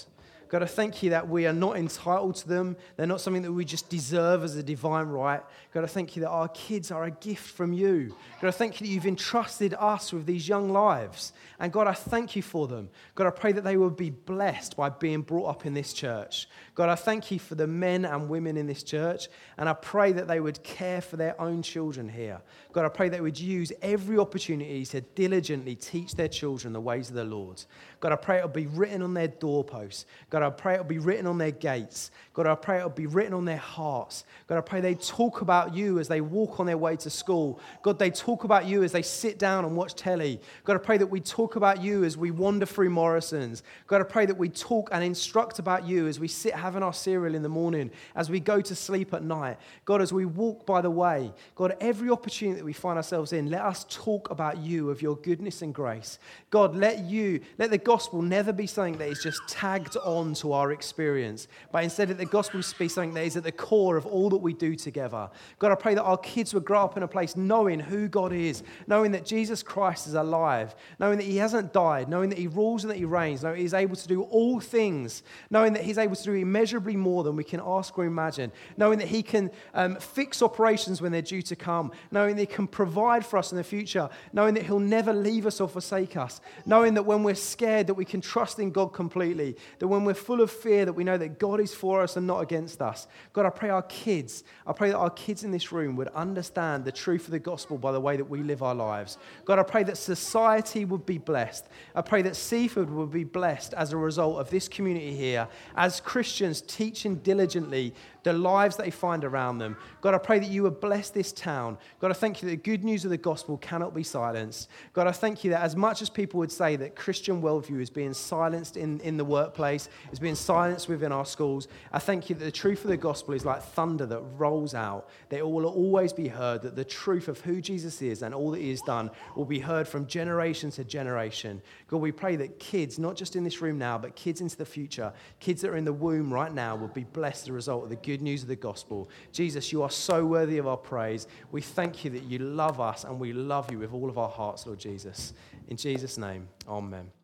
[0.49, 2.77] God, I thank you that we are not entitled to them.
[2.97, 5.43] They're not something that we just deserve as a divine right.
[5.75, 8.15] God, I thank you that our kids are a gift from you.
[8.41, 11.33] God, I thank you that you've entrusted us with these young lives.
[11.59, 12.91] And God, I thank you for them.
[13.15, 16.49] God, I pray that they will be blessed by being brought up in this church.
[16.77, 19.29] God, I thank you for the men and women in this church.
[19.57, 22.43] And I pray that they would care for their own children here.
[22.75, 27.09] God, I pray they would use every opportunity to diligently teach their children the ways
[27.09, 27.65] of the Lord.
[28.01, 30.05] God, I pray it'll be written on their doorposts.
[30.29, 32.11] God, I pray it'll be written on their gates.
[32.35, 34.25] God, I pray it'll be written on their hearts.
[34.47, 37.59] God, I pray they talk about you as they walk on their way to school.
[37.83, 40.43] God, they talk about you as they sit down and watch telly.
[40.65, 43.63] God, I pray that we talk about you as we wander through Morrisons.
[43.87, 46.93] God, I pray that we talk and instruct about you as we sit having our
[46.93, 49.57] cereal in the morning, as we go to sleep at night.
[49.85, 51.33] God, as we walk by the way.
[51.55, 55.17] God, every opportunity that we find ourselves in, let us talk about you, of your
[55.17, 56.19] goodness and grace.
[56.51, 60.53] God, let you, let the gospel never be something that is just tagged on to
[60.53, 64.07] our experience, but instead let the gospel be something that is at the core of
[64.07, 65.31] all that we do together.
[65.61, 68.33] God, I pray that our kids would grow up in a place knowing who God
[68.33, 72.49] is, knowing that Jesus Christ is alive, knowing that He hasn't died, knowing that He
[72.49, 75.99] rules and that He reigns, knowing He's able to do all things, knowing that He's
[75.99, 79.51] able to do immeasurably more than we can ask or imagine, knowing that He can
[79.75, 83.53] um, fix operations when they're due to come, knowing that He can provide for us
[83.53, 87.23] in the future, knowing that He'll never leave us or forsake us, knowing that when
[87.23, 90.87] we're scared, that we can trust in God completely, that when we're full of fear,
[90.87, 93.07] that we know that God is for us and not against us.
[93.35, 96.85] God, I pray our kids, I pray that our kids in this room would understand
[96.85, 99.19] the truth of the gospel by the way that we live our lives.
[99.45, 101.67] God, I pray that society would be blessed.
[101.95, 106.01] I pray that Seaford would be blessed as a result of this community here, as
[106.01, 107.95] Christians teaching diligently
[108.27, 109.77] the lives they find around them.
[110.01, 111.79] God, I pray that you would bless this town.
[112.01, 114.69] God, I thank you that the good news of the gospel cannot be silenced.
[114.93, 117.89] God, I thank you that as much as people would say that Christian worldview is
[117.89, 122.35] being silenced in, in the workplace, is being silenced within our schools, I thank you
[122.35, 125.67] that the truth of the gospel is like thunder that rolls out, that it will
[125.67, 128.83] always be heard, that the truth of who Jesus is and all that he has
[128.83, 131.63] done will be heard from generation to generation.
[131.87, 134.67] God, we pray that kids, not just in this room now, but kids into the
[134.67, 137.85] future, kids that are in the womb right now, will be blessed as a result
[137.85, 139.09] of the good news of the gospel.
[139.33, 141.27] Jesus, you are so worthy of our praise.
[141.51, 144.29] We thank you that you love us and we love you with all of our
[144.29, 145.33] hearts, Lord Jesus.
[145.69, 147.16] In Jesus' name, amen.